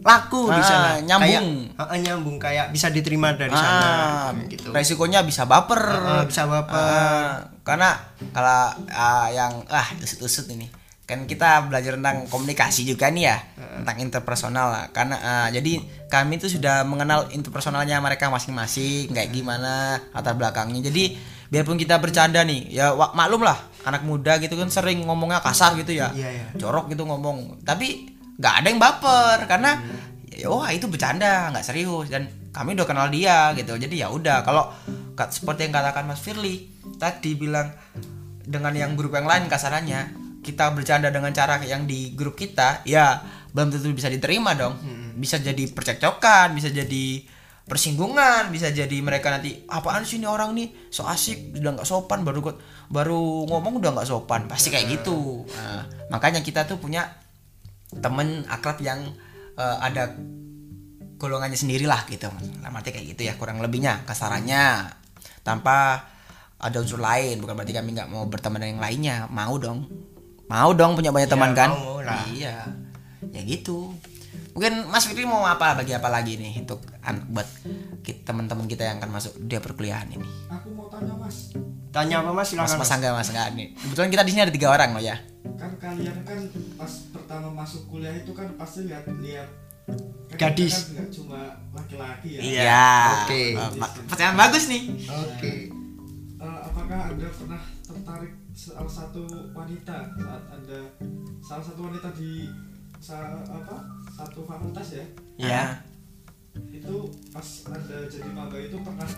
laku 0.00 0.46
di 0.46 0.56
Ah, 0.56 0.62
sana 0.62 0.90
nyambung. 1.00 1.74
kayak, 1.74 1.98
nyambung 2.00 2.36
kayak 2.38 2.70
bisa 2.70 2.86
diterima 2.88 3.34
dari 3.34 3.50
ah, 3.50 3.58
sana 3.58 3.90
gitu 4.46 4.70
Resikonya 4.70 5.22
bisa 5.22 5.42
baper. 5.42 5.82
Ah, 5.82 6.22
bisa 6.22 6.46
baper. 6.46 6.70
Ah, 6.72 7.30
karena 7.60 7.90
kalau 8.30 8.62
ah, 8.88 9.26
yang 9.28 9.66
ah 9.66 9.86
usut-usut 9.96 10.46
ini 10.48 10.70
kan 11.12 11.28
kita 11.28 11.68
belajar 11.68 12.00
tentang 12.00 12.24
komunikasi 12.32 12.88
juga 12.88 13.12
nih 13.12 13.28
ya 13.28 13.36
tentang 13.82 13.96
interpersonal 14.00 14.66
lah. 14.72 14.84
karena 14.96 15.16
ah, 15.20 15.48
jadi 15.52 15.84
kami 16.08 16.40
tuh 16.40 16.48
sudah 16.48 16.88
mengenal 16.88 17.28
interpersonalnya 17.32 18.00
mereka 18.00 18.32
masing-masing 18.32 19.12
kayak 19.12 19.28
gimana 19.28 20.00
latar 20.16 20.32
belakangnya. 20.36 20.88
Jadi 20.88 21.16
biarpun 21.52 21.76
kita 21.76 22.00
bercanda 22.00 22.40
nih 22.48 22.72
ya 22.72 22.96
maklum 22.96 23.44
lah 23.44 23.60
anak 23.84 24.04
muda 24.08 24.40
gitu 24.40 24.56
kan 24.56 24.72
sering 24.72 25.04
ngomongnya 25.04 25.44
kasar 25.44 25.76
gitu 25.76 25.92
ya. 25.92 26.08
Iya, 26.16 26.28
iya. 26.32 26.46
jorok 26.56 26.88
gitu 26.88 27.04
ngomong. 27.04 27.60
Tapi 27.64 28.08
nggak 28.40 28.54
ada 28.64 28.66
yang 28.72 28.80
baper 28.80 29.38
karena 29.44 29.76
ya, 30.32 30.48
wah 30.48 30.68
itu 30.72 30.88
bercanda 30.88 31.52
nggak 31.52 31.64
serius. 31.64 32.08
Dan 32.08 32.28
kami 32.52 32.72
udah 32.76 32.86
kenal 32.88 33.08
dia 33.12 33.52
gitu. 33.56 33.76
Jadi 33.76 34.00
ya 34.00 34.08
udah 34.08 34.44
kalau 34.44 34.68
ka- 35.16 35.32
seperti 35.32 35.68
yang 35.68 35.74
katakan 35.76 36.08
Mas 36.08 36.20
Firly 36.20 36.68
tadi 36.96 37.36
bilang 37.36 37.72
dengan 38.42 38.74
yang 38.74 38.98
grup 38.98 39.16
yang 39.16 39.24
lain 39.24 39.48
kasarannya 39.48 40.21
kita 40.42 40.74
bercanda 40.74 41.08
dengan 41.08 41.30
cara 41.30 41.62
yang 41.62 41.86
di 41.86 42.12
grup 42.18 42.34
kita 42.34 42.82
ya 42.82 43.22
belum 43.54 43.70
tentu 43.70 43.94
bisa 43.94 44.10
diterima 44.10 44.58
dong. 44.58 44.76
Bisa 45.16 45.38
jadi 45.38 45.70
percekcokan 45.70 46.52
bisa 46.52 46.68
jadi 46.74 47.22
persinggungan 47.62 48.50
bisa 48.50 48.74
jadi 48.74 48.98
mereka 48.98 49.30
nanti 49.30 49.62
apaan 49.70 50.02
sih 50.02 50.18
ini 50.18 50.26
orang 50.26 50.50
nih? 50.52 50.90
So 50.90 51.06
asik 51.06 51.62
udah 51.62 51.78
nggak 51.78 51.88
sopan. 51.88 52.26
Baru 52.26 52.42
baru 52.90 53.46
ngomong 53.46 53.78
udah 53.78 53.94
nggak 53.94 54.08
sopan. 54.10 54.50
Pasti 54.50 54.74
kayak 54.74 55.00
gitu. 55.00 55.46
Nah, 55.46 55.86
makanya 56.10 56.42
kita 56.42 56.66
tuh 56.66 56.82
punya 56.82 57.06
temen 58.02 58.42
akrab 58.50 58.82
yang 58.82 58.98
eh, 59.54 59.78
ada 59.78 60.10
golongannya 61.22 61.54
sendiri 61.54 61.86
lah 61.86 62.02
gitu 62.10 62.26
arti 62.66 62.90
kayak 62.90 63.14
gitu 63.14 63.22
ya 63.30 63.38
kurang 63.38 63.62
lebihnya 63.62 64.02
kasarannya. 64.02 64.90
Tanpa 65.46 66.10
ada 66.58 66.76
unsur 66.82 66.98
lain 66.98 67.38
bukan 67.38 67.54
berarti 67.54 67.74
kami 67.74 67.94
nggak 67.94 68.10
mau 68.10 68.26
berteman 68.26 68.58
dengan 68.58 68.74
yang 68.74 68.82
lainnya. 68.82 69.16
Mau 69.30 69.54
dong 69.62 69.86
mau 70.52 70.70
dong 70.70 70.92
punya 70.92 71.08
banyak 71.08 71.26
Iya, 71.26 71.34
teman 71.34 71.50
kan 71.52 71.70
mau 71.72 71.98
lah. 71.98 72.28
iya 72.28 72.68
ya 73.26 73.40
gitu 73.42 73.88
mungkin 74.52 74.84
Mas 74.86 75.08
Fikri 75.08 75.24
mau 75.24 75.40
apa 75.42 75.72
bagi 75.72 75.90
apa 75.90 76.06
lagi 76.06 76.36
nih 76.36 76.60
untuk 76.60 76.84
buat 77.30 77.48
teman-teman 78.22 78.66
kita 78.66 78.84
yang 78.84 79.00
akan 79.00 79.10
masuk 79.10 79.32
dia 79.40 79.58
perkuliahan 79.58 80.04
ini 80.10 80.28
Aku 80.50 80.68
mau 80.70 80.86
tanya 80.86 81.16
mas, 81.16 81.56
tanya 81.88 82.20
apa 82.20 82.30
mas 82.30 82.46
silakan 82.46 82.68
mas 82.68 82.76
Mas. 82.78 82.92
Angga 82.92 83.08
mas 83.10 83.28
Angga 83.28 83.48
nih 83.50 83.72
kebetulan 83.74 84.10
kita 84.10 84.22
di 84.22 84.30
sini 84.30 84.42
ada 84.42 84.52
tiga 84.52 84.68
orang 84.68 84.92
loh 84.92 85.00
ya 85.00 85.16
kan 85.54 85.72
kalian 85.78 86.16
kan 86.20 86.38
pas 86.76 86.92
pertama 87.08 87.48
masuk 87.54 87.88
kuliah 87.88 88.12
itu 88.12 88.30
kan 88.30 88.52
pasti 88.54 88.84
lihat-lihat 88.84 89.48
Gadis. 90.32 90.74
kan 90.74 90.84
nggak 90.94 91.08
cuma 91.12 91.40
laki-laki 91.72 92.28
ya. 92.30 92.40
Iya. 92.40 92.62
ya 92.62 92.86
oke. 93.18 93.42
Eh, 93.52 93.78
ma- 93.78 93.92
pertanyaan 94.06 94.36
bagus 94.38 94.64
nih 94.66 94.82
oke 95.06 95.52
Eh, 96.34 96.58
apakah 96.66 97.00
anda 97.08 97.28
pernah 97.30 97.62
tertarik 97.80 98.32
salah 98.52 98.88
satu 98.88 99.24
wanita 99.56 100.12
saat 100.12 100.44
anda 100.52 100.80
salah 101.40 101.64
satu 101.64 101.88
wanita 101.88 102.12
di 102.12 102.46
sa- 103.02 103.42
apa 103.48 103.76
satu 104.12 104.44
fakultas 104.44 104.94
ya? 104.94 105.04
Ya 105.40 105.64
itu 106.68 106.96
pas 107.32 107.48
anda 107.66 107.98
jadi 108.06 108.28
maba 108.30 108.60
itu 108.60 108.76
pernah 108.84 109.08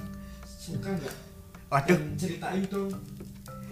suka 0.46 0.90
nggak? 0.94 1.16
Waduh. 1.68 1.98
Dan 1.98 2.14
ceritain 2.14 2.62
dong 2.70 2.90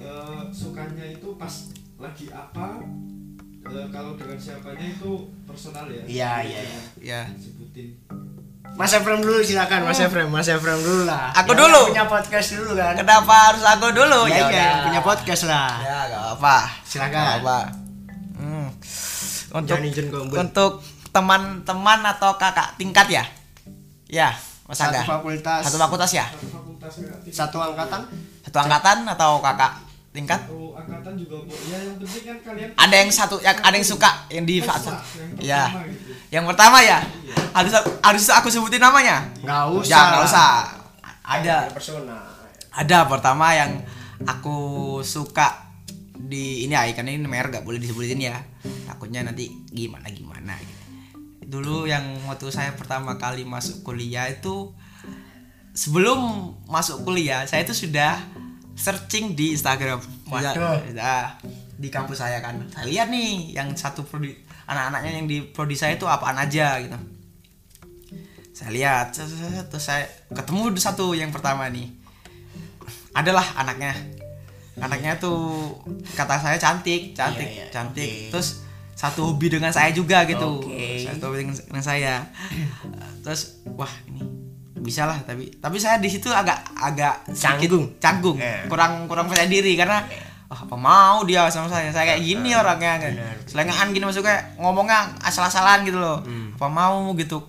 eh, 0.03 0.43
sukanya 0.51 1.07
itu 1.07 1.29
pas 1.39 1.55
lagi 1.97 2.27
apa? 2.35 2.83
Eh, 3.63 3.87
kalau 3.95 4.19
dengan 4.19 4.35
siapanya 4.35 4.83
itu 4.83 5.31
personal 5.47 5.87
ya. 5.87 6.03
Iya, 6.03 6.33
iya, 6.43 6.61
iya. 6.67 6.81
ya 6.99 7.21
sebutin 7.39 7.95
Mas 8.73 8.89
Efrem 8.91 9.21
dulu 9.21 9.39
silakan. 9.39 9.85
Mas 9.85 10.01
Efrem 10.01 10.27
Mas 10.27 10.49
Efrem 10.49 10.81
dulu 10.81 11.05
lah. 11.05 11.29
Aku 11.35 11.53
Yang 11.53 11.61
dulu. 11.61 11.81
punya 11.93 12.05
podcast 12.07 12.49
dulu 12.53 12.71
kan. 12.73 12.95
Kenapa 12.97 13.35
harus 13.51 13.63
aku 13.63 13.87
dulu? 13.91 14.21
Ya, 14.25 14.33
iya, 14.33 14.43
udah. 14.43 14.65
yang 14.65 14.83
punya 14.83 15.01
podcast 15.01 15.43
lah. 15.45 15.71
Ya 15.79 15.99
gak 16.09 16.25
apa 16.41 16.57
Silakan. 16.83 17.21
Gak 17.21 17.39
apa 17.41 17.59
Hmm. 18.33 18.67
untuk 19.53 19.77
Jangan 19.79 19.87
izin 19.87 20.07
gombel. 20.09 20.35
untuk 20.37 20.73
teman-teman 21.13 22.01
atau 22.09 22.35
kakak 22.35 22.75
tingkat 22.75 23.07
ya? 23.07 23.25
Ya 24.09 24.35
mas 24.65 24.75
satu 24.75 24.91
Angga 24.91 25.03
fakultas. 25.07 25.61
Satu 25.63 25.79
fakultas 25.79 26.11
ya? 26.11 26.27
Satu 26.27 26.49
fakultas 26.51 26.93
ya, 26.99 27.63
angkatan? 27.63 28.01
Satu 28.43 28.59
angkatan 28.59 28.99
atau 29.07 29.31
kakak 29.39 29.73
tingkat? 30.11 30.41
Satu 30.43 30.75
angkatan 30.75 31.13
juga 31.15 31.37
bu 31.39 31.55
ya 31.65 31.79
yang 31.79 31.97
penting 31.97 32.23
kan 32.25 32.37
kalian 32.43 32.69
ada 32.75 32.95
yang 32.97 33.11
satu 33.11 33.37
yang 33.39 33.55
ada 33.55 33.75
yang 33.75 33.87
suka 33.87 34.11
yang 34.27 34.43
di 34.43 34.59
lah, 34.59 34.81
yang 34.83 35.29
ya. 35.39 35.63
Pertama 35.71 35.87
gitu. 35.87 36.12
Yang 36.33 36.49
pertama 36.49 36.81
ya? 36.81 37.05
Harus 37.53 37.77
harus 38.01 38.25
aku 38.33 38.49
sebutin 38.49 38.81
namanya? 38.81 39.21
Nggak 39.45 39.65
usah. 39.77 39.93
ya 39.93 40.01
nggak 40.09 40.23
lah. 40.25 40.29
usah. 40.29 40.53
Ada. 41.23 41.57
Ada 42.73 42.99
pertama 43.05 43.53
yang 43.53 43.85
aku 44.25 44.57
suka 45.05 45.69
di 46.17 46.65
ini 46.65 46.73
ya 46.73 46.89
ikan 46.89 47.05
ini 47.05 47.21
merek 47.21 47.61
gak 47.61 47.67
boleh 47.69 47.77
disebutin 47.77 48.17
ya. 48.17 48.41
Takutnya 48.89 49.21
nanti 49.23 49.53
gimana 49.69 50.09
gimana 50.09 50.57
gitu. 50.57 50.81
dulu 51.53 51.85
yang 51.85 52.17
waktu 52.25 52.49
saya 52.49 52.73
pertama 52.73 53.21
kali 53.21 53.45
masuk 53.45 53.85
kuliah 53.85 54.25
itu 54.25 54.73
sebelum 55.77 56.49
masuk 56.65 57.05
kuliah 57.05 57.45
saya 57.45 57.61
itu 57.61 57.77
sudah 57.77 58.17
searching 58.73 59.37
di 59.37 59.53
Instagram. 59.53 60.01
Waduh. 60.33 60.49
Sudah- 60.57 60.81
sudah. 60.89 61.23
Di 61.77 61.93
kampus 61.93 62.25
saya 62.25 62.41
kan. 62.41 62.57
Saya 62.73 62.89
lihat 62.89 63.13
nih 63.13 63.53
yang 63.53 63.69
satu 63.77 64.01
prodi 64.01 64.33
anak-anaknya 64.73 65.11
yang 65.15 65.27
di 65.27 65.39
prodi 65.47 65.75
saya 65.75 65.95
itu 65.95 66.05
apaan 66.05 66.37
aja 66.37 66.77
gitu 66.79 66.97
saya 68.53 68.71
lihat 68.71 69.07
terus 69.13 69.83
saya 69.83 70.05
ketemu 70.29 70.77
satu 70.77 71.13
yang 71.13 71.31
pertama 71.31 71.67
nih 71.67 71.89
adalah 73.13 73.45
anaknya 73.57 73.93
anaknya 74.77 75.17
tuh 75.17 75.73
kata 76.13 76.37
saya 76.37 76.57
cantik 76.57 77.13
cantik 77.13 77.45
Iya, 77.45 77.57
iya, 77.59 77.67
cantik 77.69 78.09
oke. 78.09 78.29
terus 78.33 78.49
satu 78.93 79.33
hobi 79.33 79.51
dengan 79.51 79.69
saya 79.69 79.91
juga 79.91 80.23
gitu 80.25 80.63
Oke. 80.63 81.03
satu 81.03 81.29
hobi 81.29 81.49
dengan, 81.49 81.83
saya 81.83 82.23
terus 83.21 83.61
wah 83.67 83.91
ini 84.07 84.21
bisa 84.79 85.07
lah 85.07 85.19
tapi 85.23 85.49
tapi 85.57 85.77
saya 85.77 85.99
di 85.99 86.07
situ 86.07 86.27
agak 86.29 86.59
agak 86.73 87.23
Canggung. 87.33 87.99
canggung 87.99 88.39
Iya. 88.39 88.67
kurang 88.67 89.07
kurang 89.07 89.27
percaya 89.27 89.47
diri 89.47 89.75
karena 89.75 90.03
oh, 90.53 90.59
apa 90.69 90.77
mau 90.77 91.25
dia 91.25 91.49
sama 91.49 91.73
saya? 91.73 91.89
Saya 91.89 92.13
kayak 92.13 92.23
gini 92.23 92.53
orangnya 92.53 93.01
kan 93.01 93.13
Benar. 93.17 93.37
selengean 93.49 93.89
gini 93.97 94.05
masuk 94.05 94.29
kayak 94.29 94.61
ngomongnya 94.61 95.17
asal-asalan 95.25 95.89
gitu 95.89 95.97
loh. 95.97 96.21
Hmm. 96.21 96.53
apa 96.61 96.69
mau 96.69 97.17
gitu. 97.17 97.41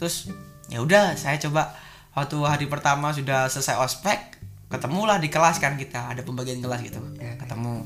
Terus 0.00 0.32
ya 0.72 0.80
udah 0.80 1.12
saya 1.20 1.36
coba 1.36 1.76
waktu 2.16 2.36
hari 2.40 2.66
pertama 2.66 3.12
sudah 3.12 3.46
selesai 3.52 3.76
ospek 3.76 4.40
ketemulah 4.72 5.20
di 5.20 5.28
kelas 5.28 5.60
kan 5.60 5.76
kita 5.76 6.16
ada 6.16 6.24
pembagian 6.24 6.64
kelas 6.64 6.80
gitu. 6.80 6.98
Ya. 7.20 7.36
ketemu. 7.36 7.84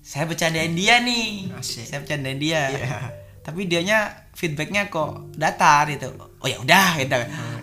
Saya 0.00 0.24
bercandain 0.24 0.72
dia 0.72 1.04
nih. 1.04 1.52
Asik. 1.52 1.84
saya 1.84 2.00
bercandain 2.00 2.40
dia. 2.40 2.72
Iya. 2.72 2.98
tapi 3.44 3.68
dianya 3.68 4.08
feedbacknya 4.32 4.88
kok 4.88 5.36
datar 5.36 5.84
gitu. 5.92 6.08
Oh 6.40 6.48
ya 6.48 6.56
udah 6.56 6.96
gitu. 6.96 7.12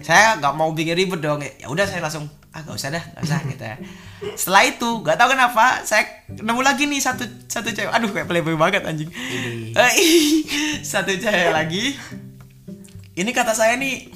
Saya 0.05 0.37
nggak 0.37 0.53
mau 0.53 0.69
bikin 0.77 0.93
ribet 0.93 1.17
dong. 1.25 1.41
Ya 1.41 1.65
udah 1.65 1.89
saya 1.89 2.05
langsung 2.05 2.29
ah 2.51 2.59
gak 2.61 2.75
usah 2.75 2.89
dah 2.89 2.99
gak 2.99 3.23
usah 3.23 3.39
gitu 3.45 3.63
ya 3.63 3.75
setelah 4.35 4.63
itu 4.65 4.89
nggak 4.99 5.15
tahu 5.15 5.29
kenapa 5.31 5.65
saya 5.81 6.03
nemu 6.29 6.59
lagi 6.59 6.83
nih 6.83 6.99
satu 6.99 7.23
satu 7.45 7.71
cewek 7.71 7.87
aduh 7.87 8.09
kayak 8.09 8.27
playboy 8.27 8.53
banget 8.53 8.83
anjing. 8.83 9.07
Eh, 9.71 9.93
satu 10.83 11.11
cewek 11.13 11.49
lagi 11.49 11.95
ini 13.13 13.31
kata 13.31 13.51
saya 13.51 13.75
nih 13.75 14.11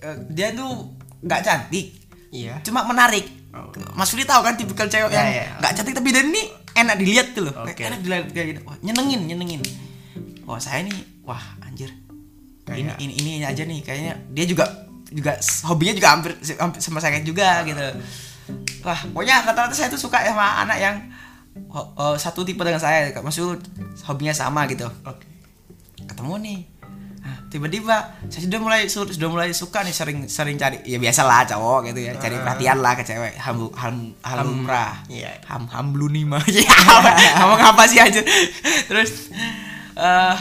eh, 0.00 0.16
dia 0.28 0.50
tuh 0.52 0.90
nggak 1.20 1.42
cantik 1.42 1.86
Iya. 2.28 2.60
cuma 2.60 2.82
menarik 2.82 3.24
Oh. 3.56 3.72
Mas 3.96 4.12
Fili 4.12 4.28
tahu 4.28 4.44
kan 4.44 4.52
tipikal 4.52 4.84
cewek 4.84 5.08
Ya, 5.08 5.16
yang 5.16 5.28
ya. 5.32 5.44
nggak 5.56 5.72
cantik 5.72 5.96
tapi 5.96 6.12
dari 6.12 6.28
ini 6.28 6.44
enak 6.76 6.96
dilihat 7.00 7.32
tuh 7.32 7.48
loh 7.48 7.64
Oke. 7.64 7.80
enak 7.80 8.04
dilihat 8.04 8.28
kayak 8.28 8.46
gitu 8.52 8.60
wah, 8.68 8.76
nyenengin 8.84 9.24
nyenengin 9.24 9.64
wah 10.44 10.60
saya 10.60 10.84
nih 10.84 10.92
wah 11.24 11.40
anjir 11.64 11.88
ini, 12.68 12.92
ini 13.00 13.12
ini 13.16 13.40
aja 13.40 13.64
nih 13.64 13.80
kayaknya 13.80 14.20
dia 14.28 14.44
juga 14.44 14.68
juga 15.06 15.38
hobinya 15.64 15.94
juga 15.94 16.08
hampir, 16.10 16.32
hampir 16.58 16.80
sama 16.80 16.98
saya 16.98 17.20
juga 17.20 17.62
gitu. 17.62 17.82
Wah 18.82 19.00
pokoknya 19.10 19.42
kata-kata 19.42 19.74
saya 19.74 19.88
tuh 19.88 19.98
suka 19.98 20.22
sama 20.22 20.62
anak 20.62 20.78
yang 20.78 20.96
oh, 21.70 22.14
satu 22.14 22.42
tipe 22.42 22.62
dengan 22.62 22.78
saya. 22.78 23.10
Maksud 23.12 23.58
hobinya 24.04 24.30
sama 24.30 24.66
gitu. 24.66 24.86
Oke. 25.02 25.26
ketemu 26.06 26.34
nih. 26.38 26.60
Nah, 27.26 27.42
tiba-tiba 27.50 27.96
saya 28.30 28.46
sudah 28.46 28.60
mulai 28.62 28.86
su- 28.86 29.10
sudah 29.10 29.26
mulai 29.26 29.50
suka 29.50 29.82
nih 29.82 29.90
sering 29.90 30.18
sering 30.30 30.54
cari 30.54 30.78
ya 30.86 30.94
biasalah 30.96 31.42
cowok 31.42 31.90
gitu 31.90 32.06
ya 32.06 32.14
cari 32.14 32.38
perhatian 32.38 32.78
lah 32.78 32.94
ke 32.94 33.02
cewek. 33.02 33.34
Ham 33.42 33.66
ham 33.74 34.14
halumrah 34.22 35.02
Iya. 35.10 35.42
ham 35.50 35.66
hamlu 35.66 36.06
nih 36.06 36.22
mah 36.22 36.38
ya 36.54 36.62
ngomong 37.42 37.58
apa 37.58 37.82
sih 37.90 37.98
aja 37.98 38.22
terus 38.86 39.34
eh 39.98 40.36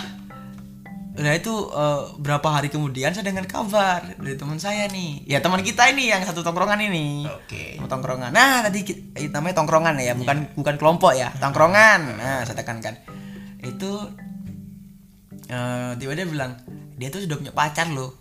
udah 1.16 1.34
itu 1.34 1.54
eh, 1.72 2.02
berapa 2.18 2.44
hari 2.46 2.68
kemudian 2.68 3.10
saya 3.10 3.24
dengar 3.24 3.46
kabar 3.46 4.04
dari 4.14 4.36
teman 4.36 4.58
saya 4.58 4.86
nih. 4.86 5.24
Ya 5.26 5.40
teman 5.40 5.60
kita 5.60 5.88
ini 5.88 6.08
yang 6.08 6.20
satu 6.22 6.42
tongkrongan 6.42 6.80
ini. 6.82 7.24
Oke. 7.24 7.80
Mau 7.80 7.88
tongkrongan. 7.88 8.30
Nah 8.30 8.62
tadi 8.62 8.84
ki- 8.84 9.14
eh, 9.14 9.28
namanya 9.28 9.56
tongkrongan 9.58 9.96
ya 9.98 10.12
bukan 10.14 10.52
bukan 10.54 10.76
kelompok 10.76 11.14
ya 11.14 11.32
tongkrongan. 11.36 12.00
Nah 12.16 12.44
saya 12.44 12.56
tekankan. 12.56 13.00
Itu 13.60 14.12
eh 15.46 15.92
tiba-tiba 15.96 16.14
dia 16.18 16.28
bilang 16.28 16.52
dia 16.96 17.08
tuh 17.08 17.22
sudah 17.22 17.38
punya 17.38 17.52
pacar 17.52 17.88
loh. 17.90 18.12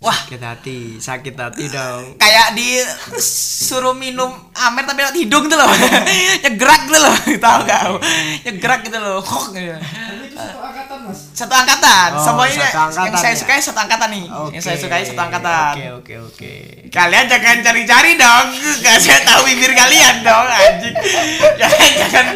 Wah. 0.00 0.12
Sakit 0.12 0.42
hati, 0.42 0.78
sakit 0.98 1.32
hati 1.32 1.64
dong. 1.72 2.16
kayak 2.16 2.52
disuruh 2.52 3.92
minum 3.92 4.28
amer 4.52 4.84
tapi 4.84 5.00
lewat 5.00 5.16
hidung 5.16 5.44
tuh 5.46 5.56
loh. 5.56 5.70
Nyegerak 6.44 6.80
gitu 6.84 6.98
loh. 6.98 7.16
Tahu 7.44 7.58
gak 7.64 7.82
nyegerak 8.44 8.80
gitu 8.80 8.98
loh. 8.98 9.20
Kok 9.20 9.52
gitu. 9.52 9.72
Satu 11.14 11.54
angkatan. 11.54 12.08
Oh, 12.14 12.22
semua 12.22 12.44
ini 12.50 12.58
angkatan 12.60 13.06
yang 13.06 13.16
saya 13.16 13.34
ya? 13.34 13.40
sukai 13.40 13.60
satu 13.62 13.80
angkatan 13.80 14.08
nih. 14.10 14.24
Yang 14.54 14.62
saya 14.66 14.76
sukai 14.76 15.02
satu 15.06 15.22
angkatan. 15.22 15.72
Oke, 15.74 15.86
oke, 15.94 16.14
oke. 16.28 16.52
Kalian 16.90 17.24
jangan 17.30 17.56
cari-cari 17.62 18.12
dong. 18.18 18.46
Gak 18.82 18.96
saya 19.00 19.20
tahu 19.22 19.40
bibir 19.46 19.72
kalian 19.72 20.16
dong 20.22 20.46
anjing. 20.46 20.94
Jangan, 21.58 21.90
jangan. 21.96 22.26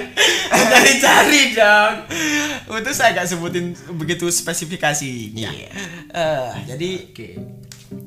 Cari-cari 0.49 1.43
dong. 1.53 1.95
Itu 2.79 2.91
saya 2.95 3.11
gak 3.15 3.29
sebutin 3.29 3.75
begitu 3.95 4.31
spesifikasinya. 4.31 5.51
Eh, 6.15 6.51
Jadi 6.67 6.91
Oke. 7.13 7.29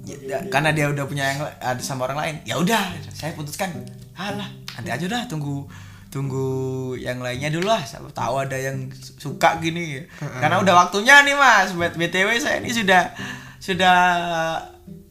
ya, 0.05 0.39
Karena 0.49 0.71
dia 0.71 0.89
udah 0.89 1.05
punya 1.05 1.25
yang 1.31 1.39
ada 1.59 1.81
sama 1.81 2.05
orang 2.09 2.19
lain 2.19 2.35
ya 2.45 2.57
udah 2.57 2.93
saya 3.13 3.35
putuskan. 3.35 3.71
Alah 4.15 4.49
nanti 4.77 4.89
aja 4.89 5.05
dah 5.07 5.23
tunggu 5.27 5.67
tunggu 6.11 6.91
yang 6.99 7.23
lainnya 7.23 7.47
dulu 7.47 7.71
lah. 7.71 7.81
Siapa 7.81 8.11
tahu 8.11 8.43
ada 8.43 8.59
yang 8.59 8.91
su- 8.91 9.15
suka 9.17 9.57
gini. 9.63 10.03
Karena 10.19 10.59
udah 10.59 10.85
waktunya 10.85 11.23
nih 11.23 11.33
mas. 11.33 11.71
Buat 11.71 11.95
btw 11.95 12.35
saya 12.37 12.59
ini 12.59 12.69
sudah 12.75 13.15
sudah 13.57 13.97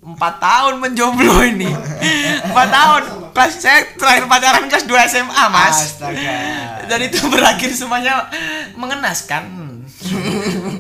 empat 0.01 0.35
tahun 0.37 0.81
menjomblo 0.81 1.41
ini. 1.45 1.69
Empat 2.49 2.69
tahun. 2.69 3.03
Kelas 3.31 3.53
saya 3.63 3.87
terakhir 3.95 4.27
pacaran 4.27 4.65
kelas 4.67 4.85
2 4.85 5.13
SMA 5.13 5.45
mas. 5.49 5.77
Astaga. 5.97 6.37
dan 6.91 6.99
itu 7.01 7.21
berakhir 7.31 7.71
semuanya 7.73 8.27
mengenaskan. 8.77 9.71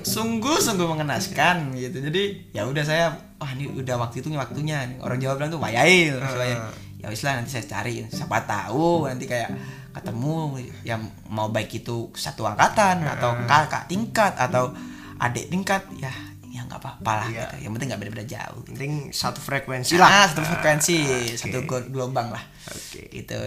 Sungguh 0.04 0.56
sungguh 0.58 0.88
mengenaskan 0.88 1.76
gitu. 1.76 2.00
Jadi 2.00 2.52
ya 2.56 2.66
udah 2.66 2.84
saya 2.84 3.12
wah 3.38 3.50
ini 3.56 3.70
udah 3.70 3.96
waktu 4.00 4.20
itu 4.20 4.28
waktunya. 4.34 4.84
Orang 5.00 5.20
Jawa 5.20 5.36
bilang 5.38 5.52
tuh 5.52 5.60
wayail 5.62 6.20
uh. 6.20 6.72
ya 7.00 7.08
wis 7.08 7.22
lah 7.24 7.38
nanti 7.38 7.54
saya 7.54 7.64
cari. 7.64 8.04
Siapa 8.10 8.44
tahu 8.44 9.06
nanti 9.06 9.24
kayak 9.30 9.79
ketemu 9.92 10.54
yang 10.82 11.00
mau 11.26 11.48
baik 11.48 11.70
itu 11.76 12.08
satu 12.12 12.44
angkatan 12.44 13.02
atau 13.04 13.34
kakak 13.44 13.86
tingkat 13.86 14.32
atau 14.34 14.70
adik 15.16 15.48
tingkat 15.48 15.82
ya 15.96 16.10
ya 16.48 16.64
nggak 16.64 16.78
apa-apa 16.78 17.12
lah 17.16 17.26
Iya. 17.26 17.46
gitu. 17.46 17.56
yang 17.62 17.72
penting 17.72 17.88
nggak 17.88 18.00
beda-beda 18.00 18.26
jauh 18.28 18.60
Penting 18.64 18.92
satu 19.10 19.38
frekuensi 19.38 19.94
lah. 19.94 20.08
lah 20.08 20.24
satu 20.26 20.42
frekuensi 20.42 20.96
oke. 20.98 21.36
satu 21.36 21.58
gel- 21.64 21.88
gelombang 21.88 22.28
lah 22.28 22.42
Oke. 22.66 23.06
gitu 23.08 23.38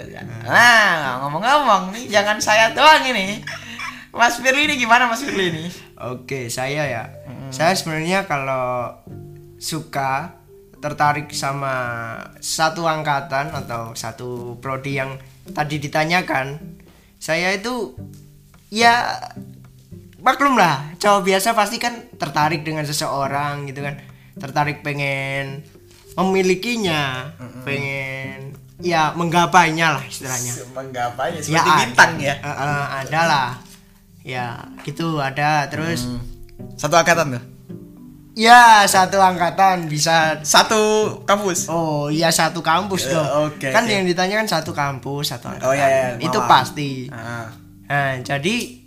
nah 0.44 1.20
ngomong-ngomong 1.20 1.92
nih 1.92 2.08
jangan 2.10 2.40
saya 2.40 2.72
doang 2.72 3.04
ini 3.06 3.44
Mas 4.10 4.38
Firly 4.38 4.68
ini 4.68 4.76
gimana 4.78 5.06
Mas 5.06 5.20
Firly 5.20 5.50
ini 5.50 5.66
Oke, 5.96 6.48
saya 6.48 6.84
ya. 6.84 7.04
Saya 7.48 7.72
sebenarnya 7.74 8.24
kalau 8.24 8.92
suka 9.56 10.36
tertarik 10.78 11.32
sama 11.32 11.74
satu 12.38 12.84
angkatan 12.84 13.56
atau 13.56 13.96
satu 13.96 14.30
prodi 14.60 15.00
yang 15.00 15.16
tadi 15.52 15.76
ditanyakan, 15.84 16.56
saya 17.20 17.52
itu 17.52 17.98
ya 18.72 19.20
maklum 20.24 20.56
lah, 20.56 20.96
cowok 20.98 21.22
biasa 21.28 21.52
pasti 21.52 21.78
kan 21.84 22.08
tertarik 22.16 22.64
dengan 22.64 22.88
seseorang 22.88 23.68
gitu 23.68 23.84
kan. 23.84 24.00
Tertarik 24.34 24.82
pengen 24.82 25.62
memilikinya, 26.16 27.34
pengen 27.68 28.56
ya 28.82 29.12
menggapainya 29.14 30.00
lah 30.00 30.04
istilahnya. 30.08 30.54
menggapainya 30.74 31.40
Ya, 31.46 31.62
ada. 31.62 32.34
Eh, 32.40 32.50
eh, 32.50 32.86
ada 33.06 33.22
lah. 33.28 33.50
Ya, 34.24 34.72
gitu 34.88 35.20
ada 35.20 35.68
terus 35.68 36.08
satu 36.80 36.96
angkatan 36.96 37.36
tuh 37.36 37.53
Ya 38.34 38.82
satu 38.84 39.22
angkatan 39.22 39.86
bisa 39.86 40.42
satu 40.42 40.82
kampus 41.22 41.70
Oh 41.70 42.10
iya 42.10 42.34
satu 42.34 42.66
kampus 42.66 43.06
Eh, 43.06 43.14
dong 43.14 43.30
oke, 43.54 43.70
Kan 43.70 43.86
oke. 43.86 43.94
yang 43.94 44.10
ditanya 44.10 44.42
kan 44.42 44.50
satu 44.50 44.74
kampus 44.74 45.30
satu 45.30 45.54
angkatan 45.54 45.70
Oh, 45.70 45.74
iya, 45.74 45.86
iya, 45.86 46.08
Itu 46.18 46.42
pasti 46.44 47.14
Ah. 47.14 47.54
Nah 47.86 48.18
jadi 48.20 48.82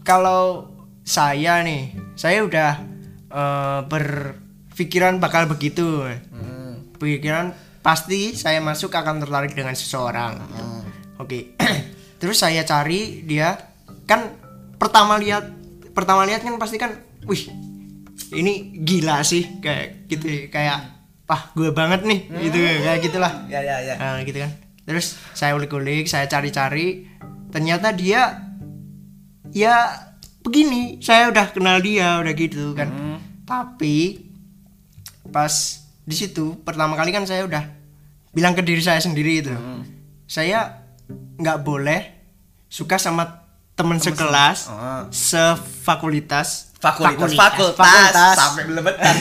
Kalau 0.00 0.72
saya 1.04 1.60
nih 1.60 1.92
Saya 2.16 2.40
udah 2.40 2.72
eh, 3.28 3.80
Berpikiran 3.84 5.20
bakal 5.20 5.44
begitu 5.44 6.00
Hmm. 6.32 6.88
Pikiran 6.96 7.52
pasti 7.84 8.32
saya 8.32 8.58
masuk 8.58 8.90
akan 8.90 9.20
tertarik 9.20 9.52
dengan 9.52 9.76
seseorang. 9.76 10.40
Hmm. 10.40 10.82
Oke 11.20 11.52
Terus 12.20 12.40
saya 12.40 12.64
cari 12.64 13.20
dia 13.22 13.60
Kan 14.08 14.32
pertama 14.80 15.20
lihat 15.20 15.52
Pertama 15.92 16.24
lihat 16.24 16.40
kan 16.40 16.56
pasti 16.56 16.80
kan 16.80 16.96
Wih 17.28 17.44
ini 18.32 18.80
gila 18.82 19.20
sih 19.22 19.60
kayak 19.60 20.08
gitu 20.08 20.48
kayak 20.50 20.96
wah 21.26 21.50
gue 21.52 21.70
banget 21.74 22.06
nih 22.06 22.20
gitu 22.48 22.58
kayak 22.58 23.00
gitulah. 23.02 23.32
Ya 23.50 23.60
ya 23.60 23.82
ya. 23.82 23.94
Nah, 23.98 24.22
gitu 24.22 24.38
kan. 24.40 24.52
Terus 24.86 25.18
saya 25.34 25.58
ulik-ulik 25.58 26.06
saya 26.06 26.30
cari-cari 26.30 27.10
ternyata 27.50 27.90
dia 27.90 28.42
ya 29.50 29.90
begini 30.42 31.02
saya 31.02 31.30
udah 31.30 31.50
kenal 31.50 31.82
dia 31.82 32.22
udah 32.22 32.34
gitu 32.34 32.74
kan. 32.74 32.88
Tapi 33.46 34.26
pas 35.30 35.82
di 36.06 36.14
situ 36.14 36.62
pertama 36.62 36.94
kali 36.94 37.10
kan 37.10 37.26
saya 37.26 37.42
udah 37.46 37.66
bilang 38.30 38.54
ke 38.54 38.62
diri 38.62 38.82
saya 38.84 39.02
sendiri 39.02 39.42
itu 39.42 39.54
saya 40.30 40.86
nggak 41.10 41.58
boleh 41.66 42.00
suka 42.70 42.98
sama 42.98 43.45
teman 43.76 43.98
sekelas 43.98 44.58
Oh. 44.66 45.04
sefakultas. 45.10 46.72
Fakultas 46.76 47.32
fakultas, 47.34 48.12
sampai 48.34 48.64
belebetan. 48.64 49.14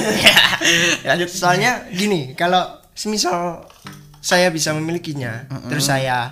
Lanjut. 1.08 1.28
Soalnya 1.28 1.88
gini 1.89 2.32
kalau 2.34 2.62
semisal 2.91 3.63
saya 4.20 4.50
bisa 4.50 4.72
memilikinya 4.72 5.46
terus 5.65 5.86
saya 5.86 6.32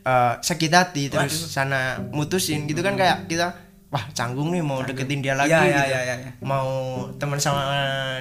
eh, 0.00 0.32
sakit 0.36 0.70
hati 0.70 1.08
terus 1.08 1.32
sana 1.50 1.98
mutusin 2.06 2.64
gitu 2.64 2.80
kan 2.80 2.94
kayak 2.94 3.26
kita 3.26 3.52
wah 3.88 4.04
canggung 4.10 4.50
nih 4.50 4.60
mau 4.60 4.80
deketin 4.80 5.18
dia 5.18 5.34
lagi 5.34 5.50
Ya, 5.50 5.60
gitu. 5.62 5.76
ya, 5.86 6.00
ya, 6.00 6.14
ya. 6.16 6.30
mau 6.40 6.68
teman 7.16 7.36
sama 7.36 7.62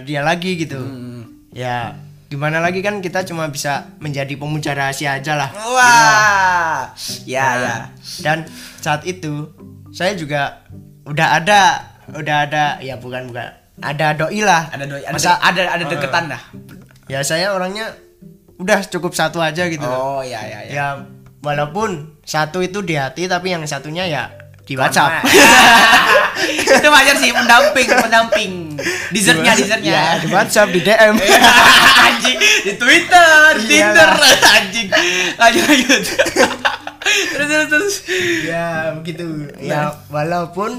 dia 0.01 0.21
lagi 0.21 0.57
gitu. 0.57 0.79
Ya 1.49 1.97
gimana 2.29 2.57
lagi 2.59 2.79
kan 2.79 3.01
kita 3.01 3.25
cuma 3.25 3.49
bisa 3.49 3.89
menjadi 3.97 4.29
pemuja 4.33 4.71
rahasia 4.71 5.17
aja 5.17 5.33
lah 5.35 5.49
wah 5.49 6.93
ya 7.25 7.41
Nah, 7.41 7.53
ya 7.57 7.75
dan 8.21 8.45
saat 8.77 9.01
itu 9.03 9.49
saya 9.89 10.13
juga 10.13 10.61
udah 11.03 11.27
ada 11.35 11.61
udah 12.11 12.37
ada 12.45 12.63
ya 12.79 12.95
bukan 12.95 13.27
bukan 13.27 13.49
ada 13.79 14.13
doi 14.13 14.41
lah 14.41 14.69
Ada 14.69 14.85
doi, 14.85 15.01
ada 15.01 15.15
Masa- 15.15 15.39
ada 15.39 15.61
ada 15.67 15.83
deketan 15.83 16.25
dah. 16.27 16.41
ya 17.05 17.19
saya 17.21 17.49
orangnya 17.49 17.97
udah 18.55 18.83
cukup 18.83 19.15
satu 19.15 19.39
aja 19.39 19.65
gitu. 19.65 19.81
Oh 19.81 20.19
iya 20.19 20.43
iya 20.43 20.59
iya. 20.61 20.71
ya 20.71 20.87
walaupun 21.39 22.19
satu 22.21 22.59
itu 22.59 22.83
di 22.83 22.93
hati 22.93 23.25
tapi 23.25 23.49
yang 23.49 23.63
satunya 23.63 24.03
ya 24.05 24.23
di 24.69 24.77
WhatsApp. 24.77 25.25
Itu 26.61 26.87
wajar 26.93 27.17
sih 27.17 27.33
pendamping 27.33 27.89
pendamping. 27.89 28.51
Dessertnya 29.09 29.57
dessertnya. 29.57 29.91
Ya 29.91 30.05
di 30.21 30.27
WhatsApp 30.29 30.69
di 30.69 30.79
DM 30.85 31.17
anjing. 32.05 32.37
Di 32.69 32.73
Twitter 32.77 33.49
di 33.65 33.75
Iyalah. 33.81 33.97
Tinder 33.97 34.11
anjing. 34.61 34.87
Lanjut 35.41 35.63
lanjut. 35.65 36.03
Terus 37.33 37.47
terus 37.49 37.67
terus. 37.73 37.95
Ya 38.45 38.93
begitu. 38.93 39.49
Ya 39.57 39.97
walaupun 40.13 40.77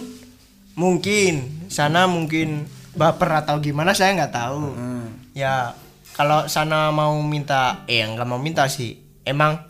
mungkin 0.79 1.67
sana 1.67 2.07
mungkin 2.07 2.71
baper 2.95 3.43
atau 3.43 3.59
gimana 3.59 3.91
saya 3.91 4.15
nggak 4.15 4.33
tahu. 4.33 4.71
Ya 5.35 5.75
kalau 6.15 6.47
sana 6.47 6.95
mau 6.95 7.19
minta 7.27 7.83
eh 7.91 8.07
nggak 8.07 8.29
mau 8.31 8.39
minta 8.39 8.71
sih. 8.71 9.03
Emang 9.27 9.67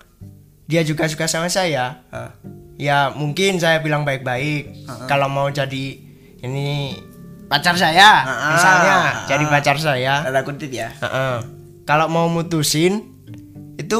dia 0.69 0.85
juga 0.85 1.09
suka 1.09 1.25
sama 1.25 1.49
saya. 1.49 2.05
Ah. 2.13 2.37
Ya 2.81 3.13
mungkin 3.13 3.61
saya 3.61 3.85
bilang 3.85 4.09
baik-baik. 4.09 4.89
Kalau 5.05 5.29
mau 5.29 5.53
jadi 5.53 6.01
ini 6.41 6.97
pacar 7.53 7.77
saya. 7.77 8.25
Ah, 8.25 8.57
misalnya 8.57 8.95
ah, 8.97 9.09
jadi 9.29 9.45
ah. 9.45 9.51
pacar 9.53 9.77
saya. 9.77 10.15
Ada 10.25 10.41
kutip 10.41 10.73
ya. 10.73 10.89
Heeh. 10.97 11.61
kalau 11.85 12.07
mau 12.07 12.31
mutusin 12.31 13.03
itu 13.77 13.99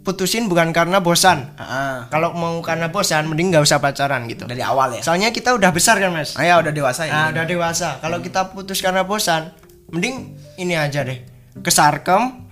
putusin 0.00 0.48
bukan 0.48 0.72
karena 0.72 1.04
bosan. 1.04 1.52
Heeh. 1.60 2.08
kalau 2.08 2.32
mau 2.32 2.56
karena 2.64 2.88
bosan 2.88 3.28
mending 3.28 3.52
nggak 3.52 3.68
usah 3.68 3.84
pacaran 3.84 4.24
gitu. 4.24 4.48
Dari 4.48 4.64
awal 4.64 4.96
ya? 4.96 5.02
Soalnya 5.04 5.28
kita 5.28 5.52
udah 5.52 5.68
besar 5.68 6.00
kan 6.00 6.16
mas? 6.16 6.32
Ah, 6.40 6.48
ya 6.48 6.56
udah 6.56 6.72
dewasa 6.72 7.04
ya. 7.04 7.12
Nah 7.12 7.26
udah 7.36 7.44
dewasa. 7.44 8.00
Kalau 8.00 8.24
kita 8.24 8.48
putus 8.56 8.80
karena 8.80 9.04
bosan 9.04 9.52
mending 9.92 10.40
ini 10.56 10.72
aja 10.72 11.04
deh 11.04 11.31
kesarkem 11.60 12.48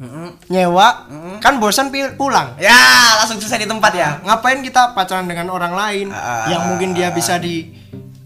nyewa 0.52 1.08
kan 1.40 1.56
bosan 1.56 1.88
pulang. 2.20 2.52
Ya 2.60 2.76
langsung 3.16 3.40
selesai 3.40 3.64
di 3.64 3.68
tempat 3.70 3.92
ya. 3.96 4.20
Ngapain 4.20 4.60
kita 4.60 4.92
pacaran 4.92 5.24
dengan 5.24 5.48
orang 5.48 5.72
lain 5.72 6.06
Ah. 6.12 6.44
yang 6.52 6.68
mungkin 6.68 6.92
dia 6.92 7.08
bisa 7.08 7.40
di 7.40 7.72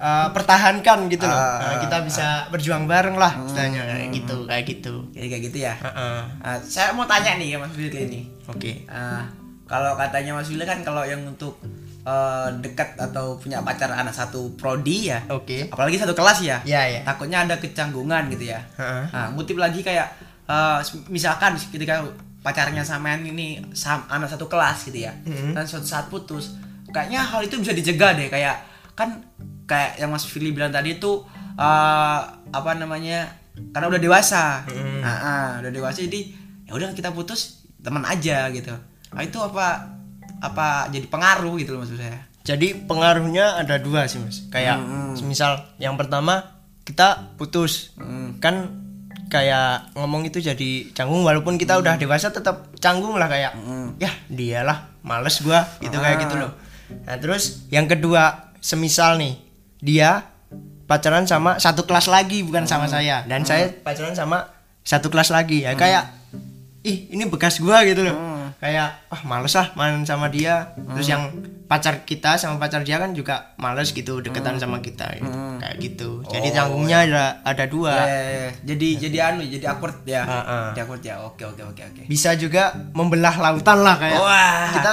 uh, 0.03 0.35
pertahankan 0.35 1.07
gitu 1.07 1.31
loh. 1.31 1.39
Ah. 1.39 1.63
Nah, 1.63 1.77
kita 1.79 2.03
bisa 2.03 2.27
berjuang 2.51 2.91
bareng 2.91 3.15
lah 3.15 3.39
istilahnya. 3.47 3.87
Kayak 3.87 4.11
gitu 4.11 4.37
kayak 4.51 4.65
gitu. 4.67 4.95
Jadi 5.15 5.27
kayak 5.31 5.43
gitu 5.47 5.59
ya? 5.63 5.75
Heeh. 5.79 6.19
Ah, 6.43 6.59
saya 6.59 6.91
mau 6.91 7.07
tanya 7.07 7.39
nih 7.39 7.55
ya 7.55 7.59
Mas 7.63 7.75
Willy 7.79 8.01
ini. 8.11 8.21
Oke. 8.51 8.83
Ah, 8.91 9.31
kalau 9.71 9.95
katanya 9.95 10.35
Mas 10.35 10.51
Willy 10.51 10.67
kan 10.67 10.83
kalau 10.83 11.07
yang 11.07 11.23
untuk 11.23 11.63
eh, 12.05 12.49
dekat 12.61 12.99
atau 13.01 13.39
punya 13.39 13.63
pacar 13.65 13.89
anak 13.89 14.13
satu 14.13 14.53
prodi 14.61 15.09
ya 15.09 15.25
oke. 15.25 15.73
apalagi 15.73 15.97
satu 15.97 16.13
kelas 16.13 16.45
ya 16.45 16.61
ya 16.61 16.85
ya. 16.85 17.01
takutnya 17.01 17.49
ada 17.49 17.57
kecanggungan 17.57 18.29
gitu 18.29 18.53
ya. 18.53 18.61
Heeh. 18.77 19.09
nah 19.09 19.33
ngutip 19.33 19.57
lagi 19.57 19.81
kayak 19.81 20.13
eh, 20.45 20.79
misalkan 21.09 21.55
ketika 21.57 22.05
pacarnya 22.41 22.81
sampean 22.81 23.23
ini 23.23 23.47
sam- 23.73 24.05
anak 24.07 24.29
satu 24.29 24.45
kelas 24.45 24.85
gitu 24.85 25.01
ya 25.01 25.13
Mhm. 25.19 25.53
dan 25.53 25.65
suatu 25.65 25.85
saat 25.85 26.07
putus 26.07 26.57
kayaknya 26.87 27.21
hal 27.21 27.41
itu 27.41 27.57
bisa 27.57 27.73
dicegah 27.73 28.13
deh 28.13 28.29
kayak 28.29 28.61
kan 28.93 29.25
kayak 29.65 29.97
yang 29.97 30.09
Mas 30.09 30.29
Willy 30.29 30.51
bilang 30.51 30.71
tadi 30.71 30.95
itu 30.95 31.25
eh, 31.55 32.21
apa 32.51 32.71
namanya 32.75 33.31
karena 33.71 33.87
udah 33.87 33.99
dewasa 33.99 34.67
Mhm. 34.67 35.01
Nah, 35.01 35.17
ah, 35.17 35.49
udah 35.59 35.71
dewasa 35.71 36.03
jadi 36.03 36.21
ya 36.65 36.73
udah 36.73 36.91
kita 36.91 37.11
putus 37.11 37.63
teman 37.79 38.03
aja 38.03 38.49
gitu 38.51 38.73
nah, 39.09 39.21
itu 39.21 39.37
apa 39.39 39.87
apa 40.39 40.67
jadi 40.89 41.07
pengaruh 41.07 41.55
gitu 41.57 41.73
loh 41.73 41.81
maksud 41.81 41.97
saya 41.97 42.21
Jadi 42.43 42.85
pengaruhnya 42.85 43.57
ada 43.57 43.79
dua 43.79 44.05
sih 44.05 44.19
mas. 44.19 44.45
Kayak 44.49 44.77
misal 45.23 45.65
yang 45.79 45.95
pertama 45.95 46.61
kita 46.83 47.33
putus, 47.35 47.97
Hmm. 47.97 48.37
kan 48.37 48.84
kayak 49.35 49.91
ngomong 49.99 50.23
itu 50.31 50.39
jadi 50.39 50.95
canggung 50.95 51.27
walaupun 51.27 51.59
kita 51.59 51.75
udah 51.75 51.99
dewasa 51.99 52.31
tetap 52.31 52.71
canggung 52.79 53.19
lah 53.19 53.27
kayak 53.27 53.59
ya 53.99 54.15
dialah 54.31 54.95
males 55.03 55.43
gua 55.43 55.67
gitu 55.83 55.99
kayak 55.99 56.23
gitu 56.23 56.39
loh. 56.39 56.55
Nah 57.03 57.19
terus 57.19 57.67
yang 57.75 57.91
kedua 57.91 58.55
semisal 58.63 59.19
nih 59.19 59.35
dia 59.83 60.31
pacaran 60.87 61.27
sama 61.27 61.59
satu 61.59 61.83
kelas 61.83 62.07
lagi 62.07 62.47
bukan 62.47 62.71
sama 62.71 62.87
saya. 62.87 63.27
Dan 63.27 63.43
saya 63.43 63.75
pacaran 63.75 64.15
sama 64.15 64.55
satu 64.87 65.11
kelas 65.11 65.35
lagi. 65.35 65.67
Ya 65.67 65.75
kayak 65.75 66.15
ih 66.87 67.11
ini 67.11 67.27
bekas 67.27 67.59
gua 67.59 67.83
gitu 67.83 68.07
loh 68.07 68.34
kayak 68.65 68.89
ah 69.07 69.21
males 69.23 69.53
ah 69.53 69.69
main 69.75 70.01
sama 70.03 70.27
dia 70.27 70.65
terus 70.89 71.05
yang 71.07 71.29
pacar 71.65 72.01
kita 72.03 72.35
sama 72.35 72.57
pacar 72.57 72.81
dia 72.81 72.97
kan 72.97 73.13
juga 73.13 73.53
males 73.57 73.91
gitu 73.91 74.19
deketan 74.19 74.57
sama 74.57 74.81
kita 74.81 75.05
gitu. 75.15 75.29
kayak 75.59 75.77
gitu 75.79 76.11
jadi 76.25 76.49
canggungnya 76.51 76.99
ada 77.05 77.25
ada 77.43 77.65
dua 77.67 77.93
Ya, 77.95 78.09
ya, 78.09 78.21
ya. 78.25 78.51
jadi 78.65 78.89
jadi 78.99 79.17
anu 79.27 79.45
jadi 79.45 79.65
awkward 79.69 80.01
ya 80.05 80.23
Ah, 80.23 80.41
ah. 80.41 80.65
jadi 80.71 80.81
awkward 80.83 81.03
ya 81.03 81.15
oke 81.21 81.45
oke 81.45 81.63
oke 81.63 81.83
oke 81.83 82.03
bisa 82.05 82.33
juga 82.35 82.73
membelah 82.93 83.37
lautan 83.37 83.79
lah 83.81 83.97
kayak 83.97 84.17
Wah. 84.17 84.73
kita 84.73 84.93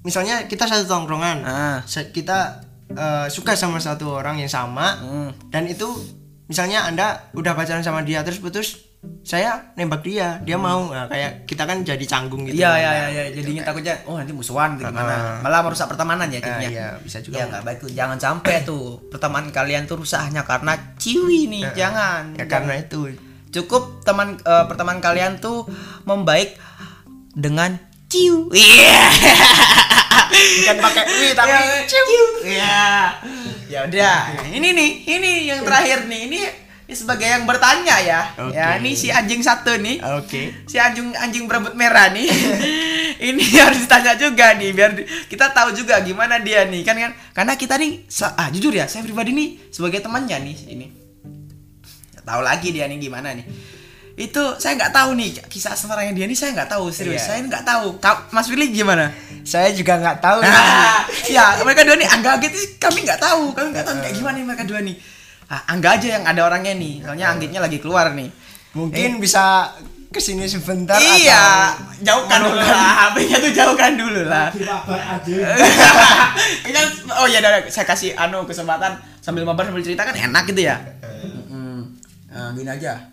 misalnya 0.00 0.46
kita 0.46 0.64
satu 0.64 0.86
tongkrongan. 0.88 1.42
Se- 1.84 2.08
kita 2.08 2.62
eh, 2.88 3.26
suka 3.28 3.52
sama 3.52 3.78
satu 3.78 4.10
orang 4.12 4.38
yang 4.38 4.48
sama 4.48 4.96
Hmm. 4.96 5.30
dan 5.50 5.66
itu 5.66 5.86
misalnya 6.46 6.82
anda 6.82 7.30
udah 7.30 7.52
pacaran 7.52 7.84
sama 7.84 8.00
dia 8.00 8.24
terus 8.24 8.40
putus 8.40 8.87
saya 9.28 9.60
nembak 9.76 10.00
dia 10.00 10.40
dia 10.40 10.56
mau 10.56 10.88
nah, 10.88 11.04
kayak 11.04 11.44
kita 11.44 11.68
kan 11.68 11.84
jadi 11.84 12.00
canggung 12.08 12.48
gitu 12.48 12.64
Iya 12.64 12.72
iya 12.80 12.90
iya 12.96 13.08
ya. 13.12 13.24
jadinya 13.36 13.60
takutnya 13.60 14.00
oh 14.08 14.16
nanti 14.16 14.32
musuhan 14.32 14.80
gitu 14.80 14.88
gimana? 14.88 15.44
Malah 15.44 15.60
merusak 15.60 15.84
pertemanan 15.84 16.32
ya 16.32 16.40
Ah, 16.40 16.44
jadinya. 16.48 16.68
iya, 16.72 16.88
bisa 16.96 17.20
juga. 17.20 17.36
ya 17.36 17.44
nggak 17.44 17.60
baik 17.60 17.78
tuh. 17.84 17.90
Jangan 17.92 18.16
sampai 18.16 18.64
tuh 18.64 19.04
pertemanan 19.12 19.52
kalian 19.52 19.84
tuh 19.84 20.00
rusak 20.00 20.24
hanya 20.24 20.48
karena 20.48 20.72
ciwi 20.96 21.44
nih 21.44 21.76
jangan. 21.76 22.40
Ya 22.40 22.48
karena 22.48 22.80
itu. 22.80 23.12
Cukup 23.52 24.00
teman 24.00 24.40
eh, 24.40 24.64
pertemanan 24.64 25.04
kalian 25.04 25.36
tuh 25.36 25.68
membaik 26.08 26.56
dengan 27.36 27.76
ciu. 28.08 28.48
Iya. 28.48 28.96
Bukan 30.32 30.76
pakai 30.80 31.04
wi 31.04 31.28
tapi 31.36 31.52
ciu. 31.84 32.20
Iya. 32.48 33.12
Ya 33.68 33.78
udah 33.84 34.18
ini 34.48 34.72
nih 34.72 34.90
ini 35.06 35.32
yang 35.52 35.60
terakhir 35.60 36.08
nih. 36.08 36.20
Ini 36.32 36.40
ini 36.88 36.96
sebagai 36.96 37.28
yang 37.28 37.44
bertanya 37.44 38.00
ya. 38.00 38.20
Oke. 38.40 38.56
ya 38.56 38.80
ini 38.80 38.96
si 38.96 39.12
anjing 39.12 39.44
satu 39.44 39.76
nih. 39.76 40.00
Oke. 40.16 40.64
Si 40.64 40.80
anjing 40.80 41.12
anjing 41.20 41.44
berebut 41.44 41.76
merah 41.76 42.08
nih. 42.08 42.24
Ini 43.18 43.44
harus 43.66 43.82
ditanya 43.82 44.14
juga 44.14 44.54
nih 44.54 44.70
biar 44.70 44.94
kita 45.26 45.50
tahu 45.50 45.74
juga 45.74 45.98
gimana 46.06 46.38
dia 46.38 46.64
nih 46.64 46.86
kan 46.86 46.94
kan? 46.94 47.12
Karena 47.34 47.52
kita 47.58 47.74
nih 47.74 48.06
ah 48.38 48.48
jujur 48.48 48.70
ya 48.70 48.86
saya 48.86 49.02
pribadi 49.02 49.34
nih 49.34 49.48
sebagai 49.74 50.00
temannya 50.00 50.38
nih 50.38 50.56
ini. 50.70 50.86
Nggak 52.14 52.24
tahu 52.24 52.40
lagi 52.46 52.68
dia 52.72 52.86
nih 52.86 52.96
gimana 52.96 53.34
nih. 53.34 53.44
Itu 54.16 54.56
saya 54.62 54.78
nggak 54.78 54.94
tahu 54.94 55.10
nih 55.18 55.30
kisah 55.50 55.74
asmaranya 55.74 56.14
dia 56.14 56.30
nih 56.30 56.38
saya 56.38 56.56
nggak 56.56 56.70
tahu 56.72 56.88
serius. 56.94 57.20
Iya. 57.20 57.26
saya 57.26 57.38
nggak 57.42 57.64
tahu. 57.66 57.86
Ka- 57.98 58.30
Mas 58.32 58.46
Willy 58.48 58.70
gimana? 58.70 59.10
Saya 59.44 59.74
juga 59.74 59.98
nggak 59.98 60.24
tahu. 60.24 60.40
Nah, 60.40 61.04
ya 61.36 61.58
mereka 61.66 61.84
dua 61.84 61.98
nih 61.98 62.08
Angga 62.08 62.38
gitu 62.38 62.80
kami 62.80 63.02
nggak 63.02 63.20
tahu. 63.20 63.52
Kami 63.52 63.76
nggak 63.76 63.84
tahu 63.84 63.96
kayak 63.98 64.14
gimana 64.14 64.34
nih 64.40 64.46
mereka 64.46 64.64
dua 64.64 64.80
nih 64.80 65.17
Angga 65.48 65.96
aja 65.96 66.20
yang 66.20 66.24
ada 66.28 66.44
orangnya 66.44 66.76
nih. 66.76 67.00
Soalnya 67.00 67.32
Anggitnya 67.32 67.60
lagi 67.64 67.80
keluar 67.80 68.12
nih. 68.12 68.28
Mungkin 68.76 69.16
bisa 69.16 69.72
ke 70.08 70.20
sini 70.24 70.48
sebentar 70.48 70.96
iya 70.96 71.76
atau 71.76 72.00
jauhkan 72.00 72.40
dulu 72.40 72.60
lah. 72.64 73.12
HP-nya 73.12 73.36
tuh 73.44 73.52
jauhkan 73.52 73.92
dulu 73.96 74.22
lah. 74.24 74.48
Aja. 74.52 75.36
Kan 76.76 76.86
oh 77.20 77.26
ya 77.28 77.44
udah 77.44 77.68
saya 77.68 77.84
kasih 77.84 78.16
anu 78.16 78.44
kesempatan 78.48 78.96
sambil 79.20 79.44
mabar 79.44 79.68
sambil 79.68 79.84
cerita 79.84 80.08
kan 80.08 80.16
enak 80.16 80.48
gitu 80.48 80.64
ya. 80.64 80.80
Nah, 82.28 82.54
gini 82.56 82.70
aja. 82.70 83.08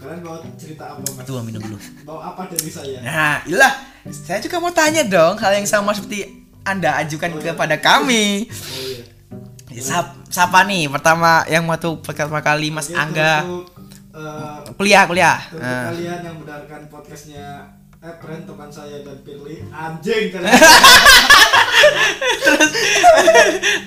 Kalian 0.00 0.18
mau 0.26 0.38
cerita 0.58 0.98
apa 0.98 1.02
mas? 1.02 1.22
Tuh 1.26 1.42
minum 1.46 1.62
dulu. 1.62 1.78
Mau 2.02 2.18
apa 2.18 2.50
dari 2.50 2.70
saya? 2.70 2.98
Nah 3.02 3.36
ilah 3.46 3.72
saya 4.10 4.42
juga 4.42 4.58
mau 4.58 4.74
tanya 4.74 5.06
dong 5.06 5.38
hal 5.38 5.54
yang 5.54 5.66
sama 5.66 5.94
seperti 5.94 6.26
anda 6.66 6.98
ajukan 7.06 7.38
kepada 7.38 7.78
kami. 7.78 8.50
Oh 8.50 8.82
iya 8.82 9.13
Sap, 9.74 10.14
siapa 10.28 10.62
nih? 10.64 10.86
Pertama 10.86 11.42
yang 11.46 11.66
mau 11.66 11.74
tuh 11.74 11.98
pertama 11.98 12.38
kali 12.38 12.70
Mas 12.70 12.88
Ini 12.88 12.96
Angga. 12.96 13.42
untuk, 13.42 13.66
eh, 14.14 14.58
kuliah 14.74 15.02
kuliah. 15.04 15.38
untuk 15.48 15.58
Nah. 15.58 15.90
kalian 15.90 16.20
yang 16.22 16.36
mendengarkan 16.38 16.80
podcastnya 16.86 17.46
Epren 17.98 18.44
teman 18.44 18.68
saya 18.68 19.00
dan 19.00 19.16
Pirli. 19.20 19.64
Anjing 19.66 20.28
kalian 20.28 20.52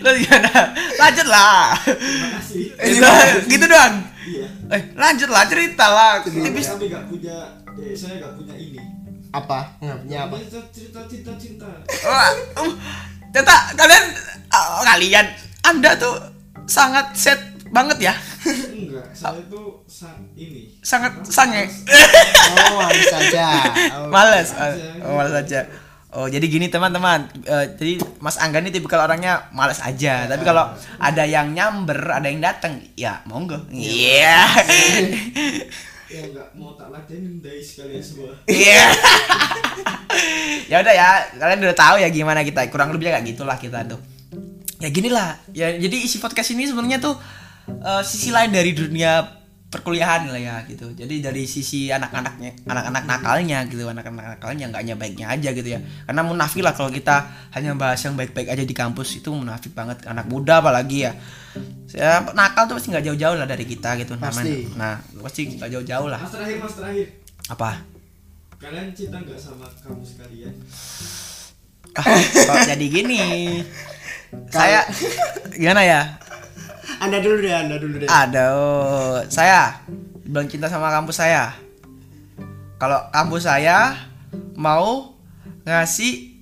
terus 0.01 0.17
gimana? 0.19 0.53
Lanjut 0.97 1.27
lah. 1.29 1.77
Terima 1.85 2.27
kasih. 2.35 2.65
Gitu, 2.73 3.07
gitu 3.47 3.65
doang? 3.69 3.95
Iya. 4.25 4.47
Eh 4.67 4.81
lanjut 4.93 5.29
lah 5.29 5.43
cerita 5.45 5.85
lah. 5.87 6.13
Tipis. 6.19 6.67
kami 6.67 6.89
gak 6.89 7.05
punya 7.07 7.37
eh, 7.77 7.93
saya 7.93 8.17
gak 8.19 8.33
punya 8.35 8.55
ini. 8.57 8.81
Apa? 9.29 9.59
Nggak 9.79 9.97
punya 10.01 10.17
apa? 10.25 10.35
Punya 10.35 10.61
cerita 10.73 10.99
cinta 11.05 11.31
cinta 11.37 11.67
Wah, 12.01 12.31
uh, 12.57 12.71
ternyata 13.29 13.55
kalian 13.75 14.05
oh, 14.49 14.81
kalian 14.81 15.25
anda 15.67 15.91
tuh 15.95 16.15
sangat 16.63 17.11
set 17.13 17.39
banget 17.67 17.99
ya 18.01 18.13
enggak 18.71 19.03
saya 19.19 19.43
tuh 19.45 19.83
sa 19.83 20.07
ini 20.33 20.71
sangat 20.79 21.19
sange 21.23 21.67
oh 22.71 22.79
harus 22.79 23.05
saja 23.05 23.47
Oh, 23.93 24.07
males 24.07 24.49
aja. 24.51 24.87
oh, 25.03 25.13
males 25.13 25.35
aja 25.37 25.61
Oh 26.07 26.25
jadi 26.25 26.47
gini 26.47 26.71
teman-teman, 26.71 27.27
Eh, 27.43 27.65
jadi 27.75 27.99
Mas 28.23 28.39
Angga 28.39 28.63
ini 28.63 28.71
tipikal 28.71 29.03
orangnya 29.03 29.51
malas 29.51 29.83
aja. 29.83 30.23
Tapi 30.25 30.39
kalau 30.41 30.71
ada 30.97 31.23
yang 31.27 31.51
nyamber, 31.51 31.99
ada 31.99 32.25
yang 32.25 32.39
datang, 32.39 32.79
ya 32.95 33.19
monggo. 33.27 33.59
Iya. 33.67 34.39
ya 36.07 36.21
nggak 36.25 36.55
mau 36.55 36.71
tak 36.73 36.89
ladenin 36.89 37.43
dari 37.43 37.59
sekalian 37.59 37.99
semua 37.99 38.31
Iya. 38.47 38.87
ya 40.71 40.79
udah 40.79 40.93
ya, 40.95 41.09
kalian 41.35 41.59
udah 41.61 41.75
tahu 41.77 41.95
ya 41.99 42.07
gimana 42.07 42.41
kita. 42.41 42.63
Kurang 42.67 42.95
lebihnya 42.95 43.19
kayak 43.19 43.27
gitulah 43.27 43.59
kita 43.59 43.83
tuh. 43.83 43.99
Ya 44.77 44.89
gini 44.93 45.09
lah. 45.09 45.37
Ya 45.51 45.73
jadi 45.73 45.97
isi 45.97 46.21
podcast 46.21 46.53
ini 46.53 46.69
sebenarnya 46.69 47.01
tuh 47.01 47.17
eh, 47.67 48.03
sisi 48.05 48.29
lain 48.29 48.53
dari 48.53 48.71
dunia 48.77 49.25
perkuliahan 49.67 50.31
lah 50.31 50.39
ya 50.39 50.55
gitu. 50.63 50.95
Jadi 50.95 51.19
dari 51.19 51.43
sisi 51.43 51.91
anak-anaknya, 51.91 52.63
anak-anak 52.71 53.03
nakalnya 53.03 53.67
gitu, 53.67 53.83
anak-anak 53.83 54.39
nakalnya 54.39 54.71
nggak 54.71 54.79
hanya 54.79 54.95
baiknya 54.95 55.27
aja 55.27 55.49
gitu 55.51 55.75
ya. 55.75 55.79
Karena 56.07 56.23
munafik 56.23 56.63
lah 56.63 56.71
kalau 56.71 56.87
kita 56.87 57.27
hanya 57.51 57.75
bahas 57.75 57.99
yang 57.99 58.15
baik-baik 58.15 58.47
aja 58.47 58.63
di 58.63 58.71
kampus 58.71 59.19
itu 59.19 59.27
munafik 59.27 59.75
banget 59.75 60.07
anak 60.07 60.23
muda 60.31 60.63
apalagi 60.63 61.03
ya. 61.03 61.11
Ya, 61.91 62.23
nakal 62.31 62.71
tuh 62.71 62.79
pasti 62.79 62.95
nggak 62.95 63.11
jauh-jauh 63.11 63.35
lah 63.35 63.43
dari 63.43 63.67
kita 63.67 63.99
gitu. 63.99 64.15
Pasti. 64.15 64.71
Nah, 64.79 65.03
pasti 65.19 65.51
nggak 65.59 65.67
jauh-jauh 65.67 66.07
lah. 66.07 66.19
mas 66.23 66.31
terakhir 66.31 66.57
mas 66.63 66.73
terakhir 66.79 67.07
Apa? 67.51 67.71
kalian 68.57 68.89
cinta 68.89 69.21
nggak 69.21 69.37
sama 69.37 69.69
kamu 69.85 70.01
sekalian 70.01 70.49
Ah, 71.93 72.09
kok 72.17 72.57
jadi 72.73 72.85
gini 72.89 73.21
saya 74.51 74.83
gimana 75.61 75.81
ya? 75.83 76.01
Anda 76.97 77.21
dulu 77.21 77.43
deh 77.43 77.53
anda 77.53 77.75
dulu 77.77 77.95
deh. 78.01 78.09
Aduh 78.09 79.23
saya 79.29 79.83
bilang 80.25 80.47
cinta 80.49 80.67
sama 80.67 80.91
kampus 80.91 81.19
saya. 81.21 81.55
Kalau 82.77 83.09
kampus 83.09 83.49
saya 83.49 83.97
mau 84.57 85.17
ngasih 85.65 86.37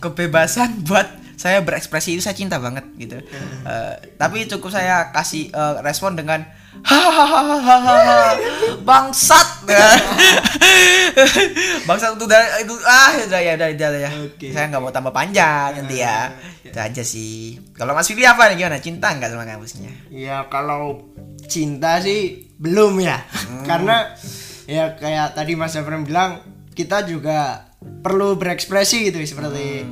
kebebasan 0.00 0.80
buat 0.88 1.06
saya 1.38 1.62
berekspresi 1.62 2.18
itu 2.18 2.22
saya 2.22 2.34
cinta 2.34 2.58
banget 2.58 2.84
gitu. 2.98 3.22
Eh, 3.22 3.94
tapi 4.18 4.50
cukup 4.50 4.74
saya 4.74 5.14
kasih 5.14 5.54
eh, 5.54 5.74
respon 5.86 6.18
dengan 6.18 6.42
hahaha 6.82 8.36
bangsat. 8.84 9.48
Bangsat 11.88 12.16
itu 12.16 12.26
dari 12.28 12.46
itu 12.64 12.74
ah 12.86 13.12
udah 13.18 13.40
ya 13.40 13.52
udah 13.58 13.68
udah 13.74 13.88
ya. 13.98 14.10
Oke. 14.24 14.48
saya 14.54 14.70
nggak 14.70 14.82
mau 14.82 14.92
tambah 14.94 15.12
panjang 15.12 15.82
nanti 15.82 16.00
ya. 16.00 16.32
Itu 16.62 16.78
aja 16.78 17.02
sih. 17.02 17.58
Kalau 17.74 17.96
Mas 17.96 18.06
Fikri 18.06 18.24
apa 18.24 18.52
nih 18.52 18.64
gimana? 18.64 18.78
Cinta 18.78 19.12
nggak 19.12 19.30
sama 19.32 19.44
kampusnya? 19.48 19.92
Ya 20.12 20.46
kalau 20.48 21.12
cinta 21.48 22.00
sih 22.00 22.52
belum 22.60 23.00
ya. 23.02 23.24
Karena 23.66 24.14
ya 24.68 24.94
kayak 24.96 25.34
tadi 25.34 25.56
Mas 25.56 25.74
Efrem 25.74 26.04
bilang 26.04 26.44
kita 26.76 27.02
juga 27.08 27.72
perlu 27.80 28.38
berekspresi 28.38 29.10
gitu 29.10 29.18
seperti 29.22 29.86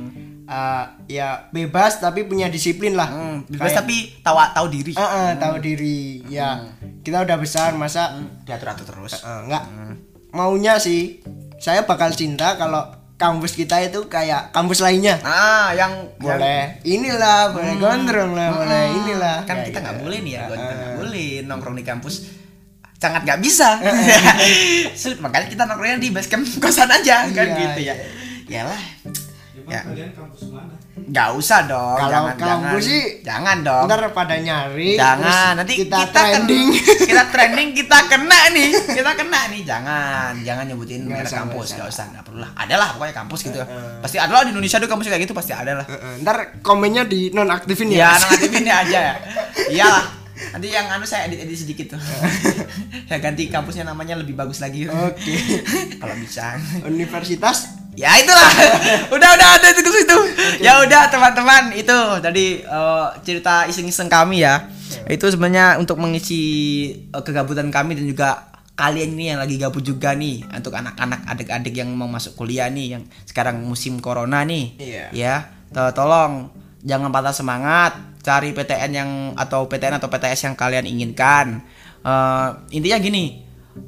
uh, 0.47 0.83
ya 1.05 1.27
bebas 1.49 1.99
tapi 1.99 2.23
punya 2.23 2.47
disiplin 2.47 2.93
lah. 2.93 3.07
Hmm, 3.07 3.37
bebas 3.45 3.69
Kayak- 3.69 3.79
tapi 3.81 3.95
tahu 4.19 4.37
tahu 4.51 4.67
diri. 4.69 4.91
Ah, 4.93 5.03
ah, 5.03 5.29
tahu 5.35 5.55
diri. 5.59 6.23
Ya 6.25 6.63
kita 7.01 7.21
udah 7.21 7.37
besar 7.37 7.71
masa 7.73 8.15
diatur 8.41 8.67
atur 8.69 8.85
terus. 8.87 9.13
Eh, 9.17 9.39
nggak 9.45 9.63
maunya 10.29 10.75
sih 10.77 11.19
saya 11.57 11.83
bakal 11.83 12.11
cinta 12.11 12.53
kalau 12.55 12.83
kampus 13.17 13.53
kita 13.53 13.81
itu 13.81 14.05
kayak 14.05 14.51
kampus 14.51 14.79
lainnya. 14.79 15.17
Ah 15.21 15.71
yang 15.71 15.89
yang- 16.15 16.37
boleh 16.37 16.61
inilah 16.83 17.49
boleh 17.49 17.73
gondrong 17.75 18.31
lah 18.31 18.49
boleh 18.53 18.83
inilah. 18.95 19.37
Kan 19.43 19.57
Kayak 19.57 19.67
kita 19.67 19.77
nggak 19.79 19.93
gitu. 19.93 20.03
boleh 20.03 20.17
nih 20.19 20.31
ya 20.31 20.41
kita 20.45 20.73
nggak 20.73 20.93
boleh 20.95 21.27
nongkrong 21.43 21.75
di 21.75 21.83
kampus. 21.83 22.15
Sangat 22.97 23.21
nggak 23.23 23.39
bisa. 23.39 23.77
Sulit 24.99 25.17
makanya 25.17 25.47
kita 25.47 25.63
nongkrongnya 25.63 25.97
di 25.97 26.09
base 26.09 26.27
camp 26.27 26.45
kosan 26.57 26.89
aja 26.89 27.25
kan 27.27 27.45
Iya, 27.47 27.57
gitu 27.59 27.79
ya. 27.83 27.95
Yalah, 28.47 28.81
emang 29.57 29.69
Ya. 29.69 29.81
kalian 29.83 30.11
kampus 30.11 30.41
mana? 30.47 30.73
Nggak 30.97 31.29
usah 31.33 31.59
dong 31.63 31.97
Kalau 31.97 32.11
jangan 32.11 32.35
kampus 32.35 32.47
jangan. 32.79 32.89
sih, 32.89 33.01
jangan 33.21 33.57
dong. 33.61 33.85
ntar 33.85 34.01
pada 34.11 34.35
nyari 34.37 34.91
jangan 34.93 35.51
nanti 35.55 35.73
kita, 35.77 35.97
kita, 35.99 36.11
ken- 36.11 36.25
trending. 36.43 36.67
kita 37.09 37.23
trending 37.33 37.69
kita 37.73 37.97
kena 38.07 38.39
nih 38.49 38.69
kita 38.87 39.11
kena 39.13 39.39
nih. 39.47 39.61
Jangan 39.63 40.31
jangan 40.41 40.63
nyebutin 40.65 40.99
Nggak 41.01 41.17
merek 41.17 41.27
usah, 41.27 41.37
kampus 41.39 41.67
nggak 41.67 41.77
nggak 41.77 41.89
usah 41.89 42.05
nggak 42.07 42.23
perlu 42.23 42.39
lah 42.39 42.51
ada 42.55 42.75
lah 42.75 42.89
pokoknya 42.93 43.15
kampus 43.15 43.39
gitu. 43.43 43.59
Heeh. 43.59 43.97
pasti 43.99 44.17
ada 44.17 44.31
lah 44.31 44.43
di 44.43 44.51
Indonesia 44.51 44.77
tuh 44.77 44.87
kampus 44.87 45.05
kayak 45.05 45.21
gitu 45.21 45.33
pasti 45.33 45.51
ada 45.51 45.71
lah. 45.75 45.85
Heeh, 45.85 46.13
ntar 46.21 46.37
komennya 46.59 47.03
di 47.03 47.29
nonaktifin 47.29 47.89
ya. 47.89 48.09
Ya 48.09 48.11
nanti 48.23 48.45
ini 48.51 48.71
aja 48.71 48.99
ya. 49.03 49.15
Iyalah 49.69 50.05
nanti 50.47 50.69
yang 50.69 50.85
anu 50.87 51.01
saya 51.01 51.25
edit 51.25 51.41
edit 51.41 51.57
sedikit 51.57 51.93
tuh. 51.93 52.01
Saya 53.05 53.19
ganti 53.19 53.47
kampusnya 53.47 53.81
namanya 53.83 54.13
lebih 54.13 54.33
bagus 54.33 54.59
lagi. 54.59 54.85
Oke. 54.85 55.33
kalau 55.97 56.13
bisa. 56.15 56.57
Universitas 56.83 57.76
ya 57.97 58.13
itulah. 58.15 58.51
Udah 59.17 59.29
udah 59.33 59.49
ada 59.57 59.67
itu 59.73 59.81
ke 59.81 59.91
situ 59.91 60.17
ya 60.61 60.85
udah 60.85 61.09
teman-teman 61.09 61.73
itu. 61.73 61.97
Tadi 62.21 62.61
eh, 62.61 63.07
cerita 63.25 63.65
iseng-iseng 63.65 64.05
kami 64.07 64.45
ya. 64.45 64.69
Itu 65.09 65.25
sebenarnya 65.27 65.81
untuk 65.81 65.97
mengisi 65.97 66.41
eh, 67.09 67.23
kegabutan 67.25 67.73
kami 67.73 67.97
dan 67.97 68.05
juga 68.05 68.29
kalian 68.77 69.17
ini 69.17 69.33
yang 69.33 69.39
lagi 69.41 69.57
gabut 69.57 69.81
juga 69.81 70.13
nih. 70.13 70.45
Untuk 70.45 70.77
anak-anak 70.77 71.25
adik-adik 71.25 71.73
yang 71.73 71.89
mau 71.91 72.05
masuk 72.05 72.37
kuliah 72.37 72.69
nih 72.69 72.95
yang 72.95 73.03
sekarang 73.25 73.65
musim 73.65 73.97
corona 73.97 74.45
nih. 74.45 74.77
Iya. 74.77 75.05
ya 75.11 75.35
to- 75.73 75.93
tolong 75.97 76.53
jangan 76.85 77.09
patah 77.09 77.33
semangat. 77.33 77.97
Cari 78.21 78.51
PTN 78.51 78.91
yang 78.91 79.09
atau 79.39 79.65
PTN 79.65 79.97
atau 79.97 80.11
PTS 80.11 80.51
yang 80.51 80.55
kalian 80.55 80.85
inginkan. 80.85 81.65
Eh, 82.05 82.47
intinya 82.77 83.01
gini 83.01 83.41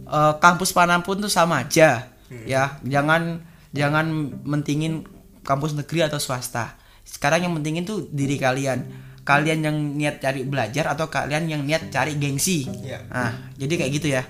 eh, 0.09 0.33
kampus 0.41 0.73
mana 0.73 0.97
pun 1.05 1.21
tuh 1.21 1.29
sama 1.29 1.61
aja. 1.61 2.09
Ya 2.49 2.77
jangan 2.81 3.41
jangan 3.71 4.05
mentingin 4.43 5.05
kampus 5.41 5.73
negeri 5.73 6.05
atau 6.05 6.17
swasta 6.17 6.77
sekarang 7.03 7.45
yang 7.45 7.53
mentingin 7.53 7.83
tuh 7.83 8.05
diri 8.09 8.35
kalian 8.35 8.85
kalian 9.21 9.61
yang 9.61 9.77
niat 9.93 10.17
cari 10.17 10.41
belajar 10.41 10.89
atau 10.89 11.05
kalian 11.05 11.45
yang 11.45 11.61
niat 11.61 11.89
cari 11.89 12.17
gengsi 12.17 12.65
Iya. 12.81 13.05
nah 13.07 13.31
jadi 13.55 13.73
kayak 13.77 13.93
gitu 13.93 14.09
ya 14.09 14.23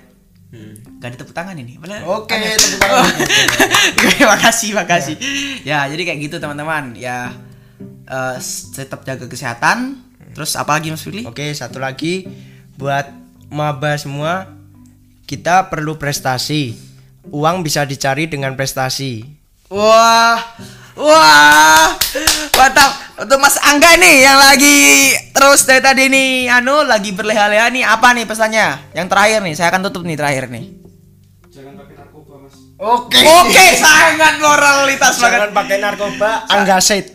Gak 0.98 1.14
ada 1.14 1.16
tepuk 1.16 1.30
tangan 1.30 1.54
ini 1.54 1.78
bener 1.78 2.02
Oke, 2.02 2.34
Ada. 2.34 2.58
tepuk 2.58 2.80
tangan. 2.82 3.06
Terima 3.94 4.34
kasih, 4.44 4.74
makasih. 4.74 5.14
Ya, 5.62 5.86
jadi 5.86 6.02
kayak 6.02 6.26
gitu 6.26 6.42
teman-teman. 6.42 6.98
Ya, 6.98 7.30
eh, 8.02 8.36
tetap 8.74 9.06
jaga 9.06 9.30
kesehatan. 9.30 10.02
Terus 10.34 10.58
apa 10.58 10.74
lagi 10.74 10.90
Mas 10.90 11.06
Firly? 11.06 11.22
Oke, 11.22 11.54
satu 11.54 11.78
lagi 11.78 12.26
buat 12.74 13.06
maba 13.46 13.94
semua 13.94 14.50
kita 15.22 15.70
perlu 15.70 15.94
prestasi. 15.94 16.74
Uang 17.28 17.60
bisa 17.60 17.84
dicari 17.84 18.24
dengan 18.24 18.56
prestasi. 18.56 19.20
Wah, 19.68 20.40
wah, 20.96 21.92
mantap. 22.56 22.90
Untuk 23.20 23.36
Mas 23.36 23.60
Angga 23.60 24.00
nih 24.00 24.24
yang 24.24 24.40
lagi 24.40 25.12
terus 25.36 25.68
dari 25.68 25.84
tadi 25.84 26.08
nih, 26.08 26.48
anu 26.48 26.80
lagi 26.88 27.12
berleha-leha 27.12 27.68
nih. 27.68 27.84
Apa 27.84 28.16
nih 28.16 28.24
pesannya? 28.24 28.80
Yang 28.96 29.06
terakhir 29.12 29.38
nih, 29.44 29.54
saya 29.54 29.68
akan 29.68 29.80
tutup 29.84 30.08
nih 30.08 30.16
terakhir 30.16 30.48
nih. 30.48 30.80
jangan 31.52 31.76
pakai 31.76 31.94
narkoba 32.00 32.34
mas 32.40 32.56
Oke. 32.80 33.20
Oke, 33.20 33.66
sangat 33.76 34.34
moralitas 34.40 35.14
banget. 35.20 35.36
Jangan 35.36 35.50
pakai 35.52 35.76
narkoba, 35.84 36.30
anggasit. 36.48 37.12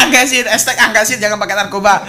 Anggasit, 0.00 0.46
hashtag 0.56 0.76
anggasit 0.80 1.18
jangan 1.20 1.36
pakai 1.36 1.56
narkoba. 1.60 2.08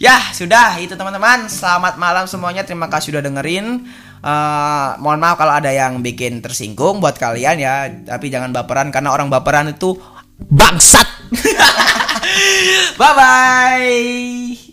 Ya, 0.00 0.16
sudah 0.32 0.80
itu 0.80 0.96
teman-teman. 0.96 1.52
Selamat 1.52 2.00
malam 2.00 2.24
semuanya. 2.24 2.64
Terima 2.64 2.88
kasih 2.88 3.12
sudah 3.12 3.22
dengerin. 3.22 3.84
Eh, 4.22 4.88
mohon 5.02 5.18
maaf 5.18 5.34
kalau 5.34 5.58
ada 5.58 5.74
yang 5.74 5.98
bikin 5.98 6.38
tersinggung 6.38 7.02
buat 7.02 7.18
kalian 7.18 7.58
ya. 7.58 7.90
Tapi 7.90 8.30
jangan 8.30 8.54
baperan 8.54 8.94
karena 8.94 9.10
orang 9.10 9.26
baperan 9.26 9.74
itu 9.74 9.98
bangsat. 10.46 11.06
bye 13.00 13.12
bye. 13.18 14.71